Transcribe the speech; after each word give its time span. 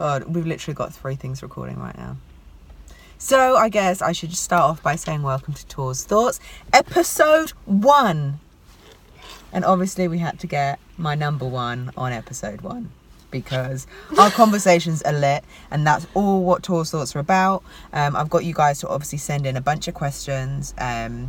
God, 0.00 0.24
we've 0.34 0.46
literally 0.46 0.74
got 0.74 0.94
three 0.94 1.14
things 1.14 1.42
recording 1.42 1.78
right 1.78 1.96
now. 1.96 2.16
So 3.18 3.56
I 3.56 3.68
guess 3.68 4.00
I 4.00 4.12
should 4.12 4.30
just 4.30 4.42
start 4.42 4.62
off 4.62 4.82
by 4.82 4.96
saying 4.96 5.22
welcome 5.22 5.52
to 5.52 5.66
Tours 5.66 6.04
Thoughts, 6.04 6.40
episode 6.72 7.50
one. 7.66 8.40
And 9.52 9.62
obviously 9.62 10.08
we 10.08 10.18
had 10.18 10.40
to 10.40 10.46
get 10.46 10.78
my 10.96 11.14
number 11.14 11.44
one 11.44 11.90
on 11.98 12.12
episode 12.12 12.62
one 12.62 12.90
because 13.30 13.86
our 14.18 14.30
conversations 14.42 15.02
are 15.02 15.12
lit 15.12 15.44
and 15.70 15.86
that's 15.86 16.06
all 16.14 16.42
what 16.42 16.62
Tours 16.62 16.90
Thoughts 16.90 17.14
are 17.14 17.18
about. 17.18 17.62
Um, 17.92 18.16
I've 18.16 18.30
got 18.30 18.44
you 18.44 18.54
guys 18.54 18.80
to 18.80 18.88
obviously 18.88 19.18
send 19.18 19.46
in 19.46 19.54
a 19.54 19.60
bunch 19.60 19.86
of 19.86 19.92
questions. 19.92 20.72
Um, 20.78 21.28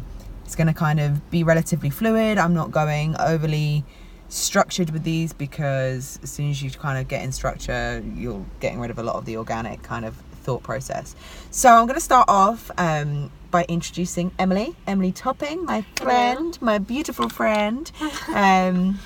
it's 0.52 0.58
going 0.58 0.68
to 0.68 0.74
kind 0.74 1.00
of 1.00 1.32
be 1.32 1.46
relatively 1.46 1.90
fluid. 1.90 2.38
I'm 2.38 2.54
not 2.54 2.72
going 2.72 3.16
overly 3.22 3.86
structured 4.28 4.90
with 4.90 5.06
these 5.06 5.32
because 5.32 6.20
as 6.24 6.30
soon 6.30 6.50
as 6.50 6.62
you 6.62 6.70
kind 6.72 7.00
of 7.00 7.08
get 7.08 7.24
in 7.24 7.32
structure, 7.32 8.04
you're 8.18 8.46
getting 8.60 8.82
rid 8.82 8.92
of 8.92 9.00
a 9.00 9.04
lot 9.04 9.16
of 9.16 9.24
the 9.24 9.38
organic 9.38 9.82
kind 9.82 10.04
of 10.04 10.14
thought 10.44 10.62
process. 10.62 11.16
So 11.52 11.70
I'm 11.70 11.86
going 11.86 11.96
to 11.96 12.04
start 12.04 12.28
off 12.28 12.70
um, 12.78 13.32
by 13.50 13.64
introducing 13.70 14.34
Emily, 14.38 14.76
Emily 14.88 15.14
Topping, 15.14 15.64
my 15.64 15.84
friend, 15.96 16.62
my 16.62 16.80
beautiful 16.80 17.30
friend. 17.30 17.90
Um, 18.36 19.00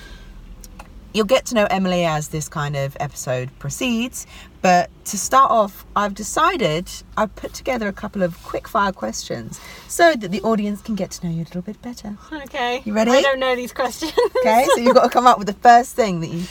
you'll 1.16 1.24
get 1.26 1.46
to 1.46 1.54
know 1.54 1.64
Emily 1.70 2.04
as 2.04 2.28
this 2.28 2.48
kind 2.48 2.76
of 2.76 2.96
episode 3.00 3.50
proceeds. 3.58 4.26
But 4.60 4.90
to 5.06 5.16
start 5.18 5.50
off, 5.50 5.86
I've 5.96 6.14
decided 6.14 6.90
I've 7.16 7.34
put 7.36 7.54
together 7.54 7.88
a 7.88 7.92
couple 7.92 8.22
of 8.22 8.42
quick 8.42 8.68
fire 8.68 8.92
questions 8.92 9.58
so 9.88 10.14
that 10.14 10.30
the 10.30 10.42
audience 10.42 10.82
can 10.82 10.94
get 10.94 11.12
to 11.12 11.26
know 11.26 11.32
you 11.32 11.42
a 11.42 11.44
little 11.48 11.62
bit 11.62 11.80
better. 11.80 12.16
Okay. 12.32 12.82
You 12.84 12.92
ready? 12.92 13.12
I 13.12 13.22
don't 13.22 13.38
know 13.40 13.56
these 13.56 13.72
questions. 13.72 14.12
Okay, 14.40 14.66
so 14.74 14.80
you've 14.80 14.94
got 14.94 15.04
to 15.04 15.08
come 15.08 15.26
up 15.26 15.38
with 15.38 15.46
the 15.46 15.54
first 15.54 15.94
thing 15.96 16.20
that 16.20 16.28
you, 16.28 16.44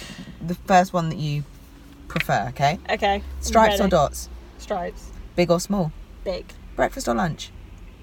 the 0.46 0.56
first 0.56 0.94
one 0.94 1.10
that 1.10 1.18
you 1.18 1.44
prefer. 2.08 2.48
Okay, 2.50 2.80
okay. 2.90 3.22
stripes 3.42 3.80
or 3.82 3.88
dots, 3.88 4.30
Stripes. 4.58 5.12
big 5.36 5.52
or 5.52 5.60
small, 5.60 5.92
Big. 6.24 6.46
breakfast 6.76 7.08
or 7.10 7.14
lunch, 7.16 7.52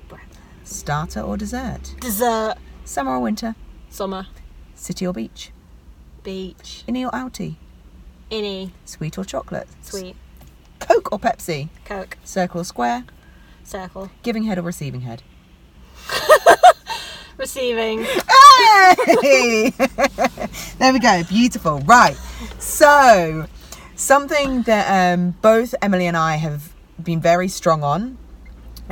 Breakfast. 0.09 0.41
starter 0.65 1.21
or 1.21 1.37
dessert, 1.39 1.95
Dessert. 2.01 2.55
summer 2.85 3.13
or 3.13 3.21
winter, 3.21 3.55
Summer. 3.89 4.27
city 4.75 5.07
or 5.07 5.13
beach, 5.15 5.51
Beach. 6.23 6.85
innie 6.89 7.05
or 7.07 7.11
outie, 7.11 7.57
Innie. 8.31 8.71
sweet 8.85 9.19
or 9.19 9.25
chocolate, 9.25 9.69
Sweet. 9.83 10.17
Coke 10.81 11.13
or 11.13 11.19
Pepsi, 11.19 11.69
Coke. 11.85 12.17
circle 12.25 12.61
or 12.61 12.65
square, 12.65 13.05
Circle. 13.65 14.11
giving 14.23 14.45
head 14.45 14.59
or 14.59 14.63
receiving 14.63 15.03
head. 15.03 15.23
Receiving. 17.39 18.05
Hey! 19.23 19.71
there 20.79 20.93
we 20.93 20.99
go. 21.01 21.23
Beautiful. 21.25 21.81
Right. 21.81 22.17
So, 22.59 23.47
something 23.97 24.63
that 24.63 25.15
um, 25.19 25.35
both 25.43 25.75
Emily 25.83 26.07
and 26.07 26.17
I 26.17 26.37
have 26.37 26.73
been 27.03 27.21
very 27.21 27.49
strong 27.49 27.83
on 27.83 28.19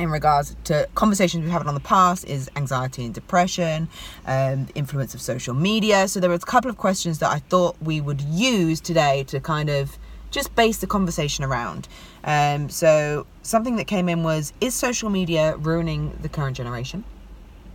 in 0.01 0.09
regards 0.11 0.55
to 0.65 0.87
conversations 0.95 1.43
we've 1.43 1.51
had 1.51 1.65
on 1.65 1.73
the 1.73 1.79
past 1.79 2.25
is 2.25 2.49
anxiety 2.55 3.05
and 3.05 3.13
depression, 3.13 3.87
um, 4.25 4.67
influence 4.75 5.13
of 5.13 5.21
social 5.21 5.53
media. 5.53 6.07
So, 6.07 6.19
there 6.19 6.29
was 6.29 6.43
a 6.43 6.45
couple 6.45 6.69
of 6.69 6.77
questions 6.77 7.19
that 7.19 7.31
I 7.31 7.39
thought 7.39 7.75
we 7.81 8.01
would 8.01 8.21
use 8.21 8.81
today 8.81 9.23
to 9.25 9.39
kind 9.39 9.69
of 9.69 9.97
just 10.31 10.55
base 10.55 10.77
the 10.79 10.87
conversation 10.87 11.43
around. 11.43 11.87
Um, 12.23 12.69
so, 12.69 13.25
something 13.43 13.75
that 13.75 13.85
came 13.85 14.09
in 14.09 14.23
was 14.23 14.53
Is 14.59 14.73
social 14.73 15.09
media 15.09 15.55
ruining 15.57 16.17
the 16.21 16.29
current 16.29 16.57
generation? 16.57 17.03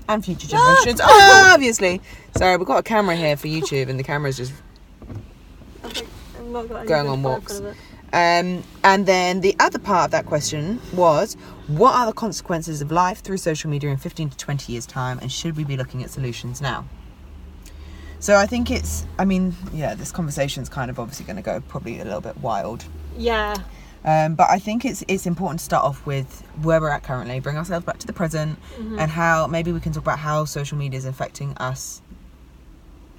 and 0.09 0.25
future 0.25 0.47
generations, 0.47 1.01
obviously. 1.05 2.01
Sorry, 2.37 2.57
we've 2.57 2.67
got 2.67 2.79
a 2.79 2.83
camera 2.83 3.17
here 3.17 3.37
for 3.37 3.49
YouTube, 3.49 3.89
and 3.89 3.99
the 3.99 4.05
camera's 4.05 4.37
just. 4.37 4.53
Going 6.53 7.09
on 7.09 7.23
walks. 7.25 7.61
Front 8.11 8.49
of 8.49 8.57
it. 8.57 8.59
Um, 8.59 8.65
and 8.85 9.07
then 9.07 9.41
the 9.41 9.55
other 9.61 9.79
part 9.79 10.07
of 10.07 10.11
that 10.13 10.27
question 10.27 10.81
was, 10.95 11.35
what 11.67 11.95
are 11.95 12.07
the 12.07 12.13
consequences 12.13 12.81
of 12.81 12.91
life 12.93 13.21
through 13.21 13.39
social 13.39 13.71
media 13.71 13.91
in 13.91 13.97
15 13.97 14.31
to 14.31 14.37
20 14.37 14.73
years' 14.73 14.87
time, 14.87 15.19
and 15.21 15.31
should 15.33 15.57
we 15.57 15.65
be 15.65 15.77
looking 15.77 16.03
at 16.03 16.11
solutions 16.11 16.61
now? 16.61 16.85
So 18.19 18.37
I 18.37 18.47
think 18.47 18.71
it's, 18.71 19.05
I 19.19 19.25
mean, 19.25 19.55
yeah, 19.75 19.95
this 19.95 20.11
conversation's 20.11 20.69
kind 20.69 20.91
of 20.91 20.99
obviously 20.99 21.27
going 21.27 21.37
to 21.37 21.43
go 21.43 21.61
probably 21.69 22.01
a 22.01 22.05
little 22.05 22.21
bit 22.23 22.37
wild. 22.39 22.85
Yeah. 23.17 23.57
Um, 24.05 24.37
but 24.37 24.49
I 24.49 24.59
think 24.61 24.85
it's 24.85 25.03
it's 25.09 25.27
important 25.27 25.59
to 25.59 25.65
start 25.65 25.85
off 25.85 26.07
with 26.07 26.43
where 26.63 26.81
we're 26.81 26.91
at 26.91 27.03
currently, 27.03 27.41
bring 27.41 27.57
ourselves 27.57 27.85
back 27.85 27.99
to 27.99 28.07
the 28.07 28.13
present, 28.13 28.59
Mm-hmm. 28.79 28.99
and 29.01 29.11
how 29.11 29.49
maybe 29.49 29.73
we 29.73 29.81
can 29.81 29.93
talk 29.93 30.03
about 30.05 30.21
how 30.21 30.45
social 30.45 30.79
media 30.79 30.97
is 30.97 31.05
affecting 31.07 31.55
us 31.59 32.01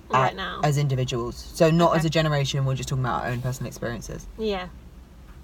Right 0.10 0.28
at- 0.30 0.36
now. 0.38 0.62
as 0.64 0.78
individuals. 0.78 1.52
So 1.54 1.70
not 1.70 1.90
Okay. 1.92 2.00
as 2.00 2.06
a 2.06 2.10
generation, 2.10 2.64
we're 2.66 2.76
just 2.76 2.88
talking 2.90 3.04
about 3.04 3.24
our 3.26 3.30
own 3.32 3.42
personal 3.42 3.68
experiences. 3.68 4.26
Yeah. 4.38 4.68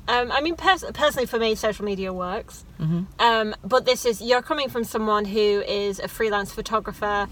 Um, 0.07 0.31
I 0.31 0.41
mean, 0.41 0.55
pers- 0.55 0.83
personally, 0.93 1.25
for 1.25 1.39
me, 1.39 1.55
social 1.55 1.85
media 1.85 2.11
works. 2.11 2.65
hmm 2.77 3.03
Um, 3.19 3.55
but 3.63 3.85
this 3.85 4.05
is 4.05 4.21
you're 4.21 4.41
coming 4.41 4.69
from 4.69 4.83
someone 4.83 5.25
who 5.25 5.63
is 5.67 5.99
a 5.99 6.07
freelance 6.07 6.51
photographer, 6.53 7.27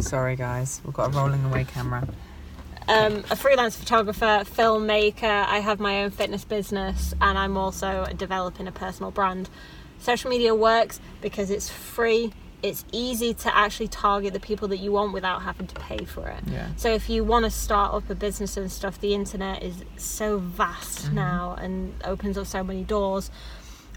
Sorry, 0.00 0.36
guys, 0.36 0.80
we've 0.84 0.94
got 0.94 1.12
a 1.12 1.16
rolling 1.18 1.44
away 1.44 1.64
camera. 1.64 2.06
um, 2.88 3.24
a 3.30 3.36
freelance 3.36 3.74
photographer, 3.76 4.44
filmmaker. 4.44 5.44
I 5.46 5.58
have 5.58 5.80
my 5.80 6.04
own 6.04 6.10
fitness 6.10 6.44
business, 6.44 7.12
and 7.20 7.36
I'm 7.36 7.56
also 7.56 8.06
developing 8.16 8.68
a 8.68 8.72
personal 8.72 9.10
brand. 9.10 9.50
Social 9.98 10.30
media 10.30 10.54
works 10.54 11.00
because 11.20 11.50
it's 11.50 11.68
free. 11.68 12.32
It's 12.62 12.84
easy 12.92 13.34
to 13.34 13.56
actually 13.56 13.86
target 13.88 14.32
the 14.32 14.40
people 14.40 14.66
that 14.68 14.78
you 14.78 14.90
want 14.92 15.12
without 15.12 15.42
having 15.42 15.66
to 15.68 15.74
pay 15.76 16.04
for 16.04 16.26
it. 16.28 16.42
Yeah. 16.46 16.68
So 16.76 16.92
if 16.92 17.08
you 17.08 17.22
want 17.22 17.44
to 17.44 17.50
start 17.52 17.94
up 17.94 18.10
a 18.10 18.14
business 18.16 18.56
and 18.56 18.70
stuff, 18.72 19.00
the 19.00 19.14
internet 19.14 19.62
is 19.62 19.84
so 19.96 20.38
vast 20.38 21.06
Mm-hmm. 21.06 21.14
now 21.14 21.54
and 21.60 21.94
opens 22.04 22.36
up 22.36 22.46
so 22.46 22.64
many 22.64 22.82
doors. 22.82 23.30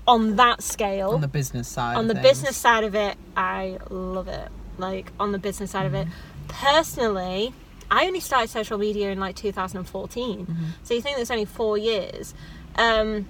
On 0.07 0.35
that 0.35 0.61
scale, 0.63 1.11
On 1.11 1.21
the 1.21 1.27
business 1.27 1.67
side. 1.67 1.95
on 1.97 2.07
the 2.07 2.13
things. 2.15 2.27
business 2.27 2.57
side 2.57 2.83
of 2.83 2.95
it, 2.95 3.17
I 3.37 3.77
love 3.89 4.27
it. 4.27 4.49
Like 4.77 5.11
on 5.19 5.31
the 5.31 5.37
business 5.39 5.71
side 5.71 5.85
of 5.85 5.93
it, 5.93 6.07
personally, 6.47 7.53
I 7.89 8.05
only 8.05 8.19
started 8.19 8.49
social 8.49 8.77
media 8.77 9.11
in 9.11 9.19
like 9.19 9.35
2014. 9.35 10.47
So 10.83 10.93
you 10.93 11.01
think 11.01 11.17
that's 11.17 11.31
only 11.31 11.45
four 11.45 11.77
years, 11.77 12.33
um, 12.77 13.27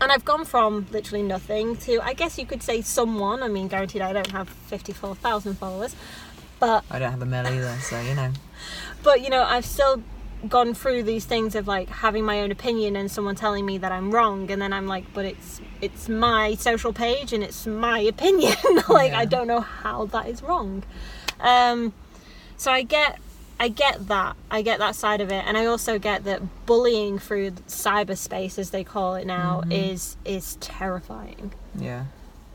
and 0.00 0.12
I've 0.12 0.24
gone 0.24 0.44
from 0.44 0.86
literally 0.90 1.22
nothing 1.22 1.76
to 1.78 2.00
I 2.00 2.12
guess 2.12 2.38
you 2.38 2.46
could 2.46 2.62
say 2.62 2.82
someone. 2.82 3.42
I 3.42 3.48
mean, 3.48 3.68
guaranteed 3.68 4.02
I 4.02 4.12
don't 4.12 4.30
have 4.30 4.48
54,000 4.48 5.54
followers, 5.54 5.96
but 6.58 6.84
I 6.90 6.98
don't 6.98 7.10
have 7.10 7.22
a 7.22 7.26
mill 7.26 7.46
either, 7.46 7.76
so 7.80 8.00
you 8.00 8.14
know. 8.14 8.32
but 9.02 9.22
you 9.22 9.30
know 9.30 9.42
I've 9.42 9.64
still 9.64 10.02
gone 10.48 10.74
through 10.74 11.02
these 11.02 11.24
things 11.24 11.54
of 11.54 11.66
like 11.66 11.88
having 11.88 12.24
my 12.24 12.40
own 12.42 12.50
opinion 12.52 12.94
and 12.94 13.10
someone 13.10 13.34
telling 13.34 13.64
me 13.64 13.78
that 13.78 13.90
I'm 13.90 14.10
wrong 14.12 14.50
and 14.50 14.60
then 14.60 14.72
I'm 14.72 14.86
like 14.86 15.04
but 15.14 15.24
it's 15.24 15.60
it's 15.80 16.08
my 16.08 16.54
social 16.54 16.92
page 16.92 17.32
and 17.32 17.42
it's 17.42 17.66
my 17.66 17.98
opinion 18.00 18.54
like 18.88 19.12
Yeah. 19.12 19.20
I 19.20 19.24
don't 19.24 19.46
know 19.46 19.60
how 19.60 20.06
that 20.06 20.28
is 20.28 20.42
wrong 20.42 20.82
um 21.40 21.94
so 22.56 22.70
I 22.70 22.82
get 22.82 23.18
I 23.58 23.68
get 23.68 24.08
that. 24.08 24.36
I 24.50 24.62
get 24.62 24.78
that 24.80 24.94
side 24.94 25.20
of 25.20 25.30
it. 25.30 25.44
And 25.46 25.56
I 25.56 25.66
also 25.66 25.98
get 25.98 26.24
that 26.24 26.66
bullying 26.66 27.18
through 27.18 27.52
cyberspace 27.68 28.58
as 28.58 28.70
they 28.70 28.84
call 28.84 29.14
it 29.14 29.26
now 29.26 29.62
is 29.70 30.16
is 30.24 30.56
terrifying. 30.56 31.52
Yeah. 31.74 32.04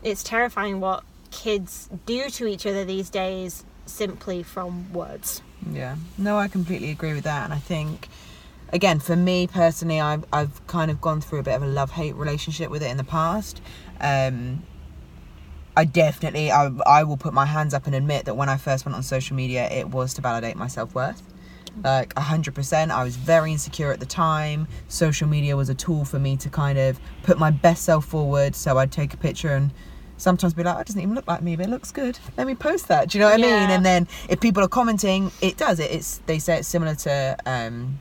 it's 0.03 0.23
terrifying 0.23 0.79
what 0.79 1.03
kids 1.31 1.90
do 2.06 2.29
to 2.29 2.47
each 2.47 2.66
other 2.66 2.84
these 2.85 3.09
days 3.09 3.63
simply 3.85 4.44
from 4.44 4.91
words. 4.94 5.41
Yeah, 5.72 5.95
no, 6.17 6.38
I 6.38 6.47
completely 6.47 6.90
agree 6.91 7.13
with 7.13 7.23
that, 7.25 7.44
and 7.45 7.53
I 7.53 7.59
think, 7.59 8.07
again, 8.73 9.00
for 9.00 9.16
me 9.16 9.45
personally, 9.47 10.01
I've 10.01 10.25
I've 10.34 10.66
kind 10.67 10.90
of 10.90 11.00
gone 11.01 11.22
through 11.22 11.40
a 11.40 11.44
bit 11.44 11.56
of 11.56 11.63
a 11.63 11.67
love 11.67 11.91
hate 11.91 12.16
relationship 12.16 12.72
with 12.72 12.81
it 12.81 12.90
in 12.90 12.97
the 12.97 13.03
past. 13.03 13.61
Um, 14.00 14.63
I 15.76 15.86
definitely, 15.86 16.52
I 16.52 16.70
I 16.86 17.04
will 17.04 17.18
put 17.18 17.34
my 17.34 17.46
hands 17.46 17.74
up 17.74 17.86
and 17.86 17.96
admit 17.96 18.26
that 18.26 18.36
when 18.36 18.50
I 18.50 18.58
first 18.58 18.86
went 18.86 18.96
on 18.96 19.04
social 19.04 19.36
media, 19.36 19.70
it 19.70 19.90
was 19.90 20.14
to 20.16 20.22
validate 20.22 20.56
my 20.56 20.68
self 20.68 20.94
worth. 20.94 21.22
Like 21.84 22.18
hundred 22.18 22.53
percent, 22.53 22.91
I 22.91 23.03
was 23.03 23.16
very 23.16 23.52
insecure 23.52 23.91
at 23.94 24.00
the 24.02 24.06
time. 24.06 24.68
Social 24.90 25.28
media 25.28 25.56
was 25.56 25.70
a 25.70 25.73
tool 25.76 26.03
for 26.03 26.20
me 26.20 26.35
to 26.38 26.50
kind 26.50 26.78
of 26.78 27.00
put 27.23 27.40
my 27.40 27.52
best 27.52 27.84
self 27.84 28.06
forward. 28.06 28.56
So 28.56 28.78
I'd 28.78 28.91
take 28.91 29.14
a 29.14 29.18
picture 29.18 29.56
and 29.56 29.72
sometimes 30.18 30.53
be 30.53 30.64
like, 30.64 30.76
"Oh, 30.76 30.79
it 30.79 30.88
doesn't 30.88 31.02
even 31.02 31.16
look 31.16 31.28
like 31.28 31.41
me, 31.41 31.56
but 31.56 31.68
it 31.68 31.70
looks 31.70 31.91
good. 31.91 32.20
Let 32.38 32.46
me 32.46 32.56
post 32.56 32.90
that." 32.90 33.09
Do 33.09 33.17
you 33.17 33.24
know 33.24 33.29
what 33.32 33.40
I 33.40 33.44
mean? 33.44 33.70
And 33.72 33.85
then 33.85 34.08
if 34.28 34.41
people 34.41 34.62
are 34.64 34.67
commenting, 34.67 35.32
it 35.41 35.56
does 35.56 35.79
it. 35.79 35.90
It's 35.91 36.17
they 36.26 36.40
say 36.40 36.58
it's 36.58 36.67
similar 36.67 36.96
to 36.96 37.38
um, 37.46 38.00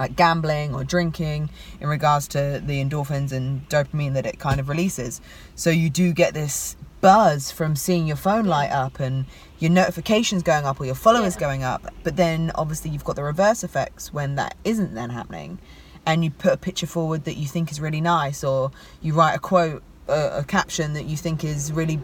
like 0.00 0.16
gambling 0.16 0.74
or 0.74 0.82
drinking 0.82 1.50
in 1.78 1.86
regards 1.86 2.26
to 2.26 2.60
the 2.64 2.82
endorphins 2.82 3.32
and 3.32 3.68
dopamine 3.68 4.14
that 4.14 4.24
it 4.24 4.38
kind 4.38 4.58
of 4.58 4.68
releases. 4.70 5.20
So 5.54 5.68
you 5.68 5.90
do 5.90 6.14
get 6.14 6.32
this 6.32 6.74
buzz 7.02 7.50
from 7.52 7.76
seeing 7.76 8.06
your 8.06 8.16
phone 8.16 8.46
light 8.46 8.70
up 8.70 8.98
and 8.98 9.26
your 9.58 9.70
notifications 9.70 10.42
going 10.42 10.64
up 10.64 10.80
or 10.80 10.86
your 10.86 10.94
followers 10.94 11.34
Yeah. 11.34 11.40
going 11.40 11.62
up. 11.64 11.92
But 12.02 12.16
then 12.16 12.50
obviously 12.54 12.90
you've 12.90 13.04
got 13.04 13.16
the 13.16 13.22
reverse 13.22 13.62
effects 13.62 14.10
when 14.10 14.36
that 14.36 14.54
isn't 14.64 14.94
then 14.94 15.10
happening. 15.10 15.58
And 16.06 16.24
you 16.24 16.30
put 16.30 16.54
a 16.54 16.56
picture 16.56 16.86
forward 16.86 17.24
that 17.24 17.36
you 17.36 17.46
think 17.46 17.70
is 17.70 17.78
really 17.78 18.00
nice, 18.00 18.42
or 18.42 18.70
you 19.02 19.12
write 19.12 19.34
a 19.34 19.38
quote, 19.38 19.82
a, 20.08 20.38
a 20.38 20.44
caption 20.44 20.94
that 20.94 21.04
you 21.04 21.16
think 21.18 21.44
is 21.44 21.70
really 21.72 22.00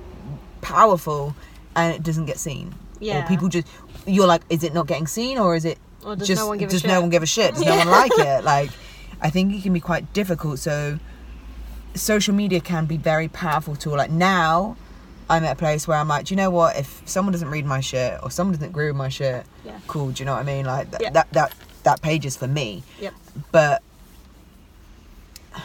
powerful, 0.61 1.35
and 1.75 1.95
it 1.95 2.03
doesn't 2.03 2.27
get 2.27 2.39
seen. 2.39 2.75
Yeah. 3.01 3.25
Or 3.25 3.27
people 3.27 3.49
just 3.49 3.67
you're 4.07 4.27
like, 4.27 4.43
is 4.51 4.63
it 4.63 4.75
not 4.75 4.87
getting 4.87 5.07
seen 5.07 5.39
or 5.39 5.57
is 5.57 5.65
it 5.65 5.79
Or 6.07 6.17
does 6.17 6.29
just 6.29 6.41
no 6.41 6.47
one 6.47 6.59
give 6.59 6.69
a 6.69 6.73
does 6.73 6.81
shit? 6.83 6.89
no 6.89 7.01
one 7.01 7.11
give 7.11 7.23
a 7.23 7.27
shit? 7.27 7.55
Does 7.55 7.65
no 7.65 7.77
one 7.77 7.89
like 7.89 8.13
it? 8.17 8.45
Like 8.53 8.71
I 9.21 9.29
think 9.31 9.53
it 9.55 9.63
can 9.63 9.73
be 9.73 9.81
quite 9.81 10.13
difficult. 10.13 10.59
So 10.61 10.99
social 11.95 12.35
media 12.35 12.61
can 12.61 12.87
be 12.87 12.97
very 12.97 13.29
powerful 13.29 13.75
tool. 13.77 13.97
Like 13.97 14.11
now 14.11 14.77
I'm 15.29 15.45
at 15.45 15.53
a 15.53 15.57
place 15.57 15.89
where 15.89 15.99
I'm 15.99 16.07
like, 16.09 16.27
do 16.27 16.35
you 16.35 16.37
know 16.37 16.51
what? 16.51 16.77
If 16.77 17.03
someone 17.07 17.33
doesn't 17.33 17.51
read 17.51 17.65
my 17.67 17.81
shit 17.81 18.19
or 18.23 18.31
someone 18.31 18.53
doesn't 18.55 18.69
agree 18.69 18.87
with 18.87 18.97
my 18.97 19.09
shit, 19.09 19.45
Yeah. 19.65 19.79
cool. 19.89 20.11
Do 20.13 20.21
you 20.23 20.25
know 20.27 20.35
what 20.35 20.41
I 20.41 20.45
mean? 20.45 20.65
Like 20.67 20.91
th- 20.91 21.03
Yeah. 21.03 21.11
that 21.11 21.29
that 21.33 21.53
that 21.83 22.03
page 22.03 22.25
is 22.25 22.37
for 22.37 22.47
me. 22.47 22.85
Yep. 23.01 23.15
But 23.51 23.83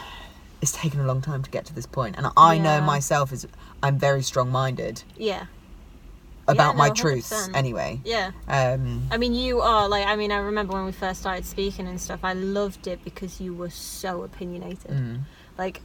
it's 0.60 0.72
taken 0.72 1.00
a 1.00 1.04
long 1.06 1.20
time 1.20 1.42
to 1.42 1.50
get 1.50 1.64
to 1.66 1.74
this 1.74 1.86
point, 1.86 2.16
and 2.16 2.26
I 2.36 2.58
know 2.58 2.80
myself 2.80 3.32
is 3.32 3.46
I'm 3.82 3.98
very 3.98 4.22
strong-minded 4.22 5.02
Yeah. 5.16 5.44
About 6.48 6.74
no, 6.74 6.78
my 6.78 6.90
truths 6.90 7.32
100%. 7.32 7.56
anyway. 7.56 8.00
Yeah. 8.04 8.32
Um, 8.48 9.02
I 9.10 9.16
mean, 9.16 9.34
you 9.34 9.60
are 9.60 9.88
like. 9.88 10.06
I 10.06 10.16
mean, 10.16 10.32
I 10.32 10.38
remember 10.38 10.72
when 10.74 10.84
we 10.84 10.92
first 10.92 11.20
started 11.20 11.44
speaking 11.46 11.86
and 11.86 12.00
stuff. 12.00 12.20
I 12.22 12.32
loved 12.32 12.86
it 12.86 13.02
because 13.04 13.40
you 13.40 13.54
were 13.54 13.70
so 13.70 14.22
opinionated. 14.22 14.90
mm, 14.90 15.20
Like, 15.58 15.80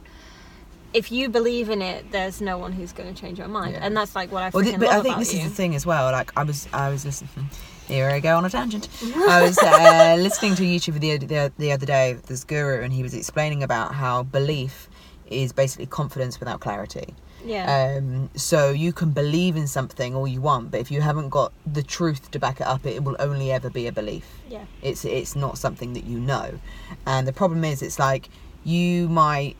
if 0.94 1.12
you 1.12 1.28
believe 1.28 1.68
in 1.68 1.82
it, 1.82 2.10
there's 2.12 2.40
no 2.40 2.56
one 2.58 2.72
who's 2.72 2.92
going 2.92 3.12
to 3.14 3.20
change 3.20 3.38
your 3.38 3.48
mind, 3.48 3.72
Yeah. 3.74 3.84
and 3.84 3.96
that's 3.96 4.16
like 4.16 4.32
what 4.32 4.42
I 4.42 4.50
well, 4.52 4.64
th- 4.64 4.78
but 4.78 4.88
I 4.88 5.00
think 5.02 5.18
this 5.18 5.34
you. 5.34 5.40
is 5.40 5.48
the 5.50 5.54
thing 5.54 5.74
as 5.74 5.84
well. 5.84 6.10
Like 6.10 6.32
I 6.36 6.44
was, 6.44 6.66
I 6.72 6.88
was 6.88 7.04
listening. 7.04 7.50
Here 7.86 8.08
I 8.10 8.20
go 8.20 8.36
on 8.36 8.44
a 8.44 8.50
tangent. 8.50 8.88
I 9.28 9.42
was 9.42 9.56
uh, 9.58 10.16
listening 10.18 10.54
to 10.56 10.62
YouTube 10.62 10.98
the, 11.00 11.16
the 11.18 11.52
the 11.58 11.72
other 11.72 11.86
day. 11.86 12.18
This 12.26 12.44
guru, 12.44 12.82
and 12.82 12.92
he 12.92 13.02
was 13.02 13.14
explaining 13.14 13.62
about 13.62 13.94
how 13.94 14.22
belief 14.24 14.87
is 15.30 15.52
basically 15.52 15.86
confidence 15.86 16.40
without 16.40 16.60
clarity. 16.60 17.14
Yeah. 17.44 17.96
Um, 17.98 18.30
so 18.34 18.70
you 18.70 18.92
can 18.92 19.12
believe 19.12 19.56
in 19.56 19.66
something 19.66 20.14
all 20.14 20.26
you 20.26 20.40
want, 20.40 20.70
but 20.70 20.80
if 20.80 20.90
you 20.90 21.00
haven't 21.00 21.28
got 21.28 21.52
the 21.66 21.82
truth 21.82 22.30
to 22.32 22.38
back 22.38 22.60
it 22.60 22.66
up, 22.66 22.84
it 22.84 23.04
will 23.04 23.16
only 23.18 23.52
ever 23.52 23.70
be 23.70 23.86
a 23.86 23.92
belief. 23.92 24.26
yeah. 24.48 24.64
It's 24.82 25.04
it's 25.04 25.36
not 25.36 25.58
something 25.58 25.92
that 25.92 26.04
you 26.04 26.18
know, 26.18 26.58
and 27.06 27.26
the 27.26 27.32
problem 27.32 27.64
is, 27.64 27.82
it's 27.82 27.98
like 27.98 28.28
you 28.64 29.08
might 29.08 29.56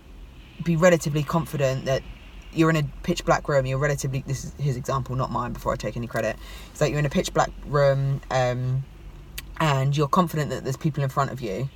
be 0.64 0.76
relatively 0.76 1.22
confident 1.22 1.84
that 1.84 2.02
you're 2.52 2.70
in 2.70 2.76
a 2.76 2.82
pitch 3.02 3.24
black 3.24 3.48
room. 3.48 3.66
You're 3.66 3.78
relatively 3.78 4.24
this 4.26 4.44
is 4.44 4.52
his 4.58 4.76
example, 4.76 5.14
not 5.14 5.30
mine. 5.30 5.52
Before 5.52 5.72
I 5.72 5.76
take 5.76 5.96
any 5.96 6.06
credit, 6.06 6.36
it's 6.70 6.80
like 6.80 6.90
you're 6.90 6.98
in 6.98 7.06
a 7.06 7.10
pitch 7.10 7.32
black 7.32 7.50
room, 7.66 8.20
um, 8.30 8.84
and 9.60 9.96
you're 9.96 10.08
confident 10.08 10.50
that 10.50 10.64
there's 10.64 10.76
people 10.76 11.02
in 11.04 11.10
front 11.10 11.30
of 11.30 11.40
you. 11.40 11.68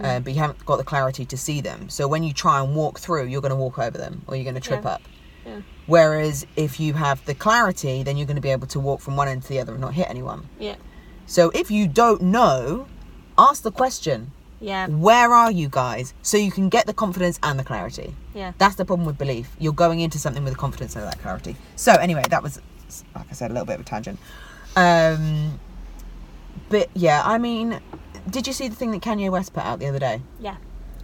Uh, 0.00 0.20
but 0.20 0.32
you 0.32 0.38
haven't 0.38 0.64
got 0.66 0.76
the 0.76 0.84
clarity 0.84 1.24
to 1.24 1.36
see 1.36 1.60
them. 1.60 1.88
So 1.88 2.06
when 2.06 2.22
you 2.22 2.32
try 2.32 2.60
and 2.62 2.76
walk 2.76 2.98
through, 3.00 3.24
you're 3.26 3.40
going 3.40 3.50
to 3.50 3.56
walk 3.56 3.78
over 3.78 3.96
them, 3.98 4.22
or 4.26 4.36
you're 4.36 4.44
going 4.44 4.54
to 4.54 4.60
trip 4.60 4.84
Yeah. 4.84 4.90
up. 4.90 5.02
Yeah. 5.46 5.60
Whereas 5.86 6.46
if 6.56 6.78
you 6.78 6.92
have 6.94 7.24
the 7.24 7.34
clarity, 7.34 8.02
then 8.02 8.16
you're 8.16 8.26
going 8.26 8.36
to 8.36 8.42
be 8.42 8.50
able 8.50 8.66
to 8.68 8.78
walk 8.80 9.00
from 9.00 9.16
one 9.16 9.28
end 9.28 9.42
to 9.42 9.48
the 9.48 9.60
other 9.60 9.72
and 9.72 9.80
not 9.80 9.94
hit 9.94 10.08
anyone. 10.10 10.48
Yeah. 10.58 10.76
So 11.26 11.50
if 11.54 11.70
you 11.70 11.88
don't 11.88 12.20
know, 12.22 12.86
ask 13.38 13.62
the 13.62 13.72
question 13.72 14.30
Yeah. 14.60 14.86
where 14.88 15.32
are 15.32 15.50
you 15.50 15.68
guys? 15.70 16.12
So 16.22 16.36
you 16.36 16.50
can 16.52 16.68
get 16.68 16.86
the 16.86 16.92
confidence 16.94 17.38
and 17.42 17.58
the 17.58 17.64
clarity. 17.64 18.14
Yeah. 18.34 18.52
That's 18.58 18.74
the 18.76 18.84
problem 18.84 19.06
with 19.06 19.16
belief. 19.18 19.56
You're 19.58 19.72
going 19.72 20.00
into 20.00 20.18
something 20.18 20.44
with 20.44 20.52
the 20.52 20.58
confidence 20.58 20.94
and 20.96 21.06
that 21.06 21.18
clarity. 21.20 21.56
So 21.76 21.92
anyway, 21.94 22.24
that 22.28 22.42
was, 22.42 22.60
like 23.14 23.26
I 23.30 23.34
said, 23.34 23.50
a 23.50 23.54
little 23.54 23.66
bit 23.66 23.76
of 23.76 23.80
a 23.80 23.84
tangent. 23.84 24.18
Um, 24.76 25.58
but 26.68 26.90
yeah, 26.94 27.22
I 27.24 27.38
mean, 27.38 27.80
did 28.30 28.46
you 28.46 28.52
see 28.52 28.68
the 28.68 28.74
thing 28.76 28.90
that 28.92 29.00
Kanye 29.02 29.30
West 29.30 29.52
put 29.52 29.64
out 29.64 29.78
the 29.78 29.86
other 29.86 29.98
day 29.98 30.20
Yeah. 30.40 30.56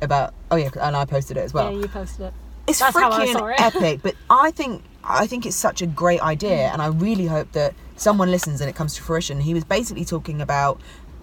about? 0.02 0.34
Oh 0.50 0.56
yeah, 0.56 0.70
and 0.80 0.96
I 0.96 1.04
posted 1.04 1.36
it 1.36 1.40
as 1.40 1.52
well. 1.54 1.72
yeah. 1.72 1.80
You 1.80 1.88
posted 1.88 2.26
it. 2.26 2.34
It's 2.66 2.78
That's 2.78 2.96
freaking 2.96 3.52
it. 3.52 3.60
epic, 3.60 4.00
but 4.02 4.14
I 4.30 4.50
think 4.50 4.82
I 5.06 5.26
think 5.26 5.44
it's 5.44 5.56
such 5.56 5.82
a 5.82 5.86
great 5.86 6.20
idea, 6.22 6.70
and 6.72 6.80
I 6.80 6.86
really 6.86 7.26
hope 7.26 7.52
that 7.52 7.74
someone 7.96 8.30
listens 8.30 8.60
and 8.62 8.70
it 8.70 8.74
comes 8.74 8.94
to 8.94 9.02
fruition. 9.02 9.38
He 9.40 9.52
was 9.52 9.62
basically 9.64 10.04
talking 10.06 10.40
about, 10.40 10.80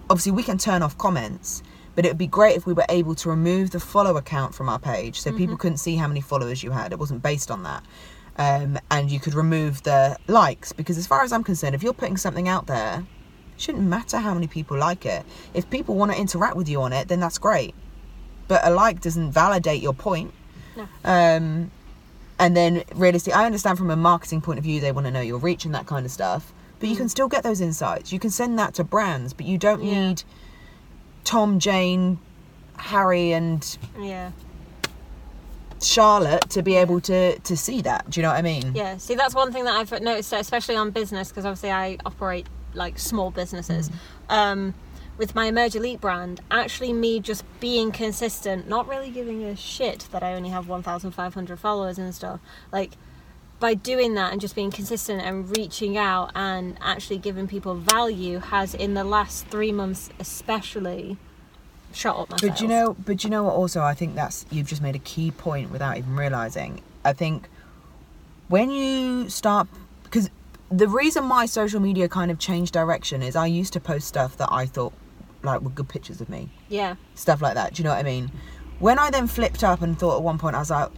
obviously, 0.08 0.30
we 0.32 0.44
can 0.44 0.56
turn 0.56 0.82
off 0.82 0.96
comments, 0.98 1.64
but 1.96 2.04
it 2.04 2.08
would 2.08 2.18
be 2.18 2.28
great 2.28 2.56
if 2.56 2.64
we 2.64 2.72
were 2.74 2.86
able 2.88 3.16
to 3.16 3.28
remove 3.28 3.72
the 3.72 3.80
follow 3.80 4.16
account 4.16 4.54
from 4.54 4.68
our 4.68 4.78
page, 4.78 5.20
so 5.20 5.32
people 5.32 5.56
couldn't 5.56 5.78
see 5.78 5.96
how 5.96 6.06
many 6.06 6.20
followers 6.20 6.62
you 6.62 6.70
had. 6.70 6.92
It 6.92 6.98
wasn't 7.00 7.22
based 7.24 7.50
on 7.50 7.64
that, 7.64 7.82
um, 8.38 8.78
and 8.92 9.10
you 9.10 9.18
could 9.18 9.34
remove 9.34 9.82
the 9.82 10.16
likes 10.28 10.72
because, 10.72 10.96
as 10.96 11.08
far 11.08 11.22
as 11.24 11.32
I'm 11.32 11.42
concerned, 11.42 11.74
if 11.74 11.82
you're 11.82 11.92
putting 11.92 12.16
something 12.16 12.48
out 12.48 12.68
there, 12.68 13.04
shouldn't 13.56 13.84
matter 13.84 14.18
how 14.18 14.34
many 14.34 14.46
people 14.46 14.76
like 14.76 15.06
it. 15.06 15.24
If 15.54 15.68
people 15.70 15.94
want 15.94 16.12
to 16.12 16.18
interact 16.18 16.56
with 16.56 16.68
you 16.68 16.82
on 16.82 16.92
it, 16.92 17.08
then 17.08 17.20
that's 17.20 17.38
great. 17.38 17.74
But 18.48 18.60
a 18.66 18.70
like 18.70 19.00
doesn't 19.00 19.32
validate 19.32 19.80
your 19.82 19.94
point. 19.94 20.32
No. 20.76 20.86
Um, 21.04 21.70
and 22.38 22.56
then 22.56 22.82
realistically, 22.94 23.34
I 23.34 23.46
understand 23.46 23.78
from 23.78 23.90
a 23.90 23.96
marketing 23.96 24.40
point 24.40 24.58
of 24.58 24.64
view, 24.64 24.80
they 24.80 24.90
want 24.90 25.06
to 25.06 25.10
know 25.12 25.20
your 25.20 25.38
reach 25.38 25.64
and 25.64 25.74
that 25.74 25.86
kind 25.86 26.04
of 26.04 26.10
stuff. 26.12 26.52
But 26.80 26.88
you 26.88 26.96
can 26.96 27.08
still 27.08 27.28
get 27.28 27.44
those 27.44 27.60
insights. 27.60 28.12
You 28.12 28.18
can 28.18 28.30
send 28.30 28.58
that 28.58 28.74
to 28.74 28.84
brands, 28.84 29.32
but 29.32 29.46
you 29.46 29.58
don't 29.58 29.84
Yeah. 29.84 30.08
need 30.08 30.22
Tom, 31.24 31.60
Jane, 31.60 32.18
Harry, 32.76 33.32
and 33.32 33.78
Yeah. 34.00 34.32
Charlotte 35.80 36.48
to 36.50 36.62
be 36.62 36.76
able 36.76 37.00
to 37.02 37.38
to 37.40 37.56
see 37.56 37.82
that. 37.82 38.08
Do 38.10 38.20
you 38.20 38.22
know 38.22 38.30
what 38.30 38.38
I 38.38 38.42
mean? 38.42 38.72
Yeah, 38.74 38.98
see, 38.98 39.14
that's 39.16 39.34
one 39.34 39.52
thing 39.52 39.64
that 39.64 39.74
I've 39.74 40.00
noticed, 40.00 40.32
especially 40.32 40.76
on 40.76 40.90
business, 40.90 41.28
because 41.28 41.44
obviously 41.44 41.72
I 41.72 41.98
operate 42.06 42.46
like 42.74 42.98
small 42.98 43.30
businesses. 43.30 43.90
Um, 44.28 44.74
with 45.18 45.34
my 45.34 45.46
Emerge 45.46 45.76
Elite 45.76 46.00
brand, 46.00 46.40
actually, 46.50 46.92
me 46.92 47.20
just 47.20 47.44
being 47.60 47.92
consistent, 47.92 48.68
not 48.68 48.88
really 48.88 49.10
giving 49.10 49.44
a 49.44 49.54
shit 49.54 50.08
that 50.10 50.22
I 50.22 50.34
only 50.34 50.48
have 50.48 50.68
1,500 50.68 51.58
followers 51.58 51.98
and 51.98 52.14
stuff. 52.14 52.40
Like, 52.72 52.92
by 53.60 53.74
doing 53.74 54.14
that 54.14 54.32
and 54.32 54.40
just 54.40 54.56
being 54.56 54.72
consistent 54.72 55.22
and 55.22 55.56
reaching 55.56 55.96
out 55.96 56.32
and 56.34 56.76
actually 56.80 57.18
giving 57.18 57.46
people 57.46 57.74
value, 57.74 58.38
has 58.38 58.74
in 58.74 58.94
the 58.94 59.04
last 59.04 59.46
three 59.46 59.70
months, 59.70 60.10
especially, 60.18 61.16
shot 61.92 62.18
up 62.18 62.30
my 62.30 62.38
But 62.40 62.60
you 62.60 62.66
know, 62.66 62.96
but 63.04 63.22
you 63.22 63.30
know 63.30 63.44
what? 63.44 63.54
Also, 63.54 63.80
I 63.80 63.94
think 63.94 64.14
that's 64.14 64.46
you've 64.50 64.66
just 64.66 64.82
made 64.82 64.96
a 64.96 65.00
key 65.00 65.30
point 65.30 65.70
without 65.70 65.96
even 65.96 66.16
realizing. 66.16 66.82
I 67.04 67.12
think 67.12 67.48
when 68.48 68.70
you 68.70 69.28
start, 69.30 69.68
because 70.02 70.28
the 70.72 70.88
reason 70.88 71.24
my 71.24 71.46
social 71.46 71.80
media 71.80 72.08
kind 72.08 72.30
of 72.30 72.38
changed 72.38 72.72
direction 72.72 73.22
is 73.22 73.36
I 73.36 73.46
used 73.46 73.72
to 73.74 73.80
post 73.80 74.08
stuff 74.08 74.36
that 74.38 74.48
I 74.50 74.66
thought 74.66 74.92
like 75.42 75.60
were 75.60 75.70
good 75.70 75.88
pictures 75.88 76.20
of 76.20 76.28
me, 76.28 76.48
Yeah, 76.68 76.94
stuff 77.14 77.42
like 77.42 77.54
that. 77.54 77.74
Do 77.74 77.82
you 77.82 77.84
know 77.84 77.90
what 77.90 77.98
I 77.98 78.02
mean? 78.04 78.30
When 78.78 78.98
I 78.98 79.10
then 79.10 79.26
flipped 79.26 79.62
up 79.62 79.82
and 79.82 79.98
thought 79.98 80.16
at 80.16 80.22
one 80.22 80.38
point, 80.38 80.56
I 80.56 80.60
was 80.60 80.70
like, 80.70 80.88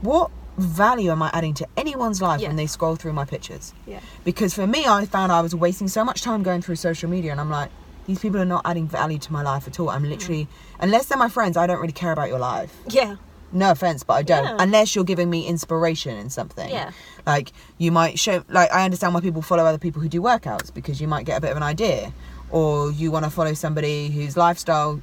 what 0.00 0.30
value 0.58 1.10
am 1.10 1.22
I 1.22 1.30
adding 1.32 1.54
to 1.54 1.66
anyone's 1.76 2.20
life 2.22 2.40
Yeah. 2.40 2.48
when 2.48 2.56
they 2.56 2.66
scroll 2.66 2.96
through 2.96 3.12
my 3.12 3.24
pictures? 3.24 3.74
yeah, 3.86 4.00
because 4.24 4.52
for 4.54 4.66
me 4.66 4.84
i 4.86 5.06
found 5.06 5.32
i 5.32 5.40
was 5.40 5.54
wasting 5.54 5.88
so 5.88 6.04
much 6.04 6.22
time 6.22 6.42
going 6.42 6.60
through 6.60 6.76
social 6.76 7.08
media 7.08 7.30
and 7.30 7.40
i'm 7.40 7.48
like 7.50 7.70
these 8.06 8.18
people 8.18 8.40
are 8.40 8.44
not 8.44 8.62
adding 8.64 8.86
value 8.86 9.18
to 9.18 9.32
my 9.32 9.42
life 9.42 9.66
at 9.66 9.78
all 9.80 9.88
i'm 9.88 10.02
mm. 10.04 10.10
literally 10.10 10.48
unless 10.80 11.06
they're 11.06 11.16
my 11.18 11.28
friends 11.28 11.56
i 11.56 11.66
don't 11.66 11.80
really 11.80 11.92
care 11.92 12.12
about 12.12 12.28
your 12.28 12.38
life 12.38 12.76
yeah, 12.88 13.16
no 13.52 13.70
offense 13.72 14.02
but 14.02 14.14
i 14.14 14.22
don't 14.22 14.44
Yeah. 14.44 14.56
unless 14.60 14.94
you're 14.94 15.04
giving 15.04 15.28
me 15.30 15.46
inspiration 15.46 16.16
in 16.16 16.30
something 16.30 16.70
Yeah. 16.70 16.90
like 17.26 17.52
you 17.78 17.90
might 17.92 18.18
show 18.18 18.44
like 18.48 18.70
i 18.72 18.84
understand 18.84 19.12
why 19.14 19.20
people 19.20 19.42
follow 19.42 19.64
other 19.64 19.78
people 19.78 20.00
who 20.02 20.08
do 20.08 20.20
workouts 20.20 20.72
because 20.72 21.00
you 21.00 21.08
might 21.08 21.26
get 21.26 21.38
a 21.38 21.40
bit 21.40 21.50
of 21.50 21.56
an 21.56 21.62
idea 21.62 22.12
or 22.50 22.90
you 22.92 23.10
want 23.10 23.24
to 23.24 23.30
follow 23.30 23.54
somebody 23.54 24.08
whose 24.10 24.36
lifestyle 24.36 25.00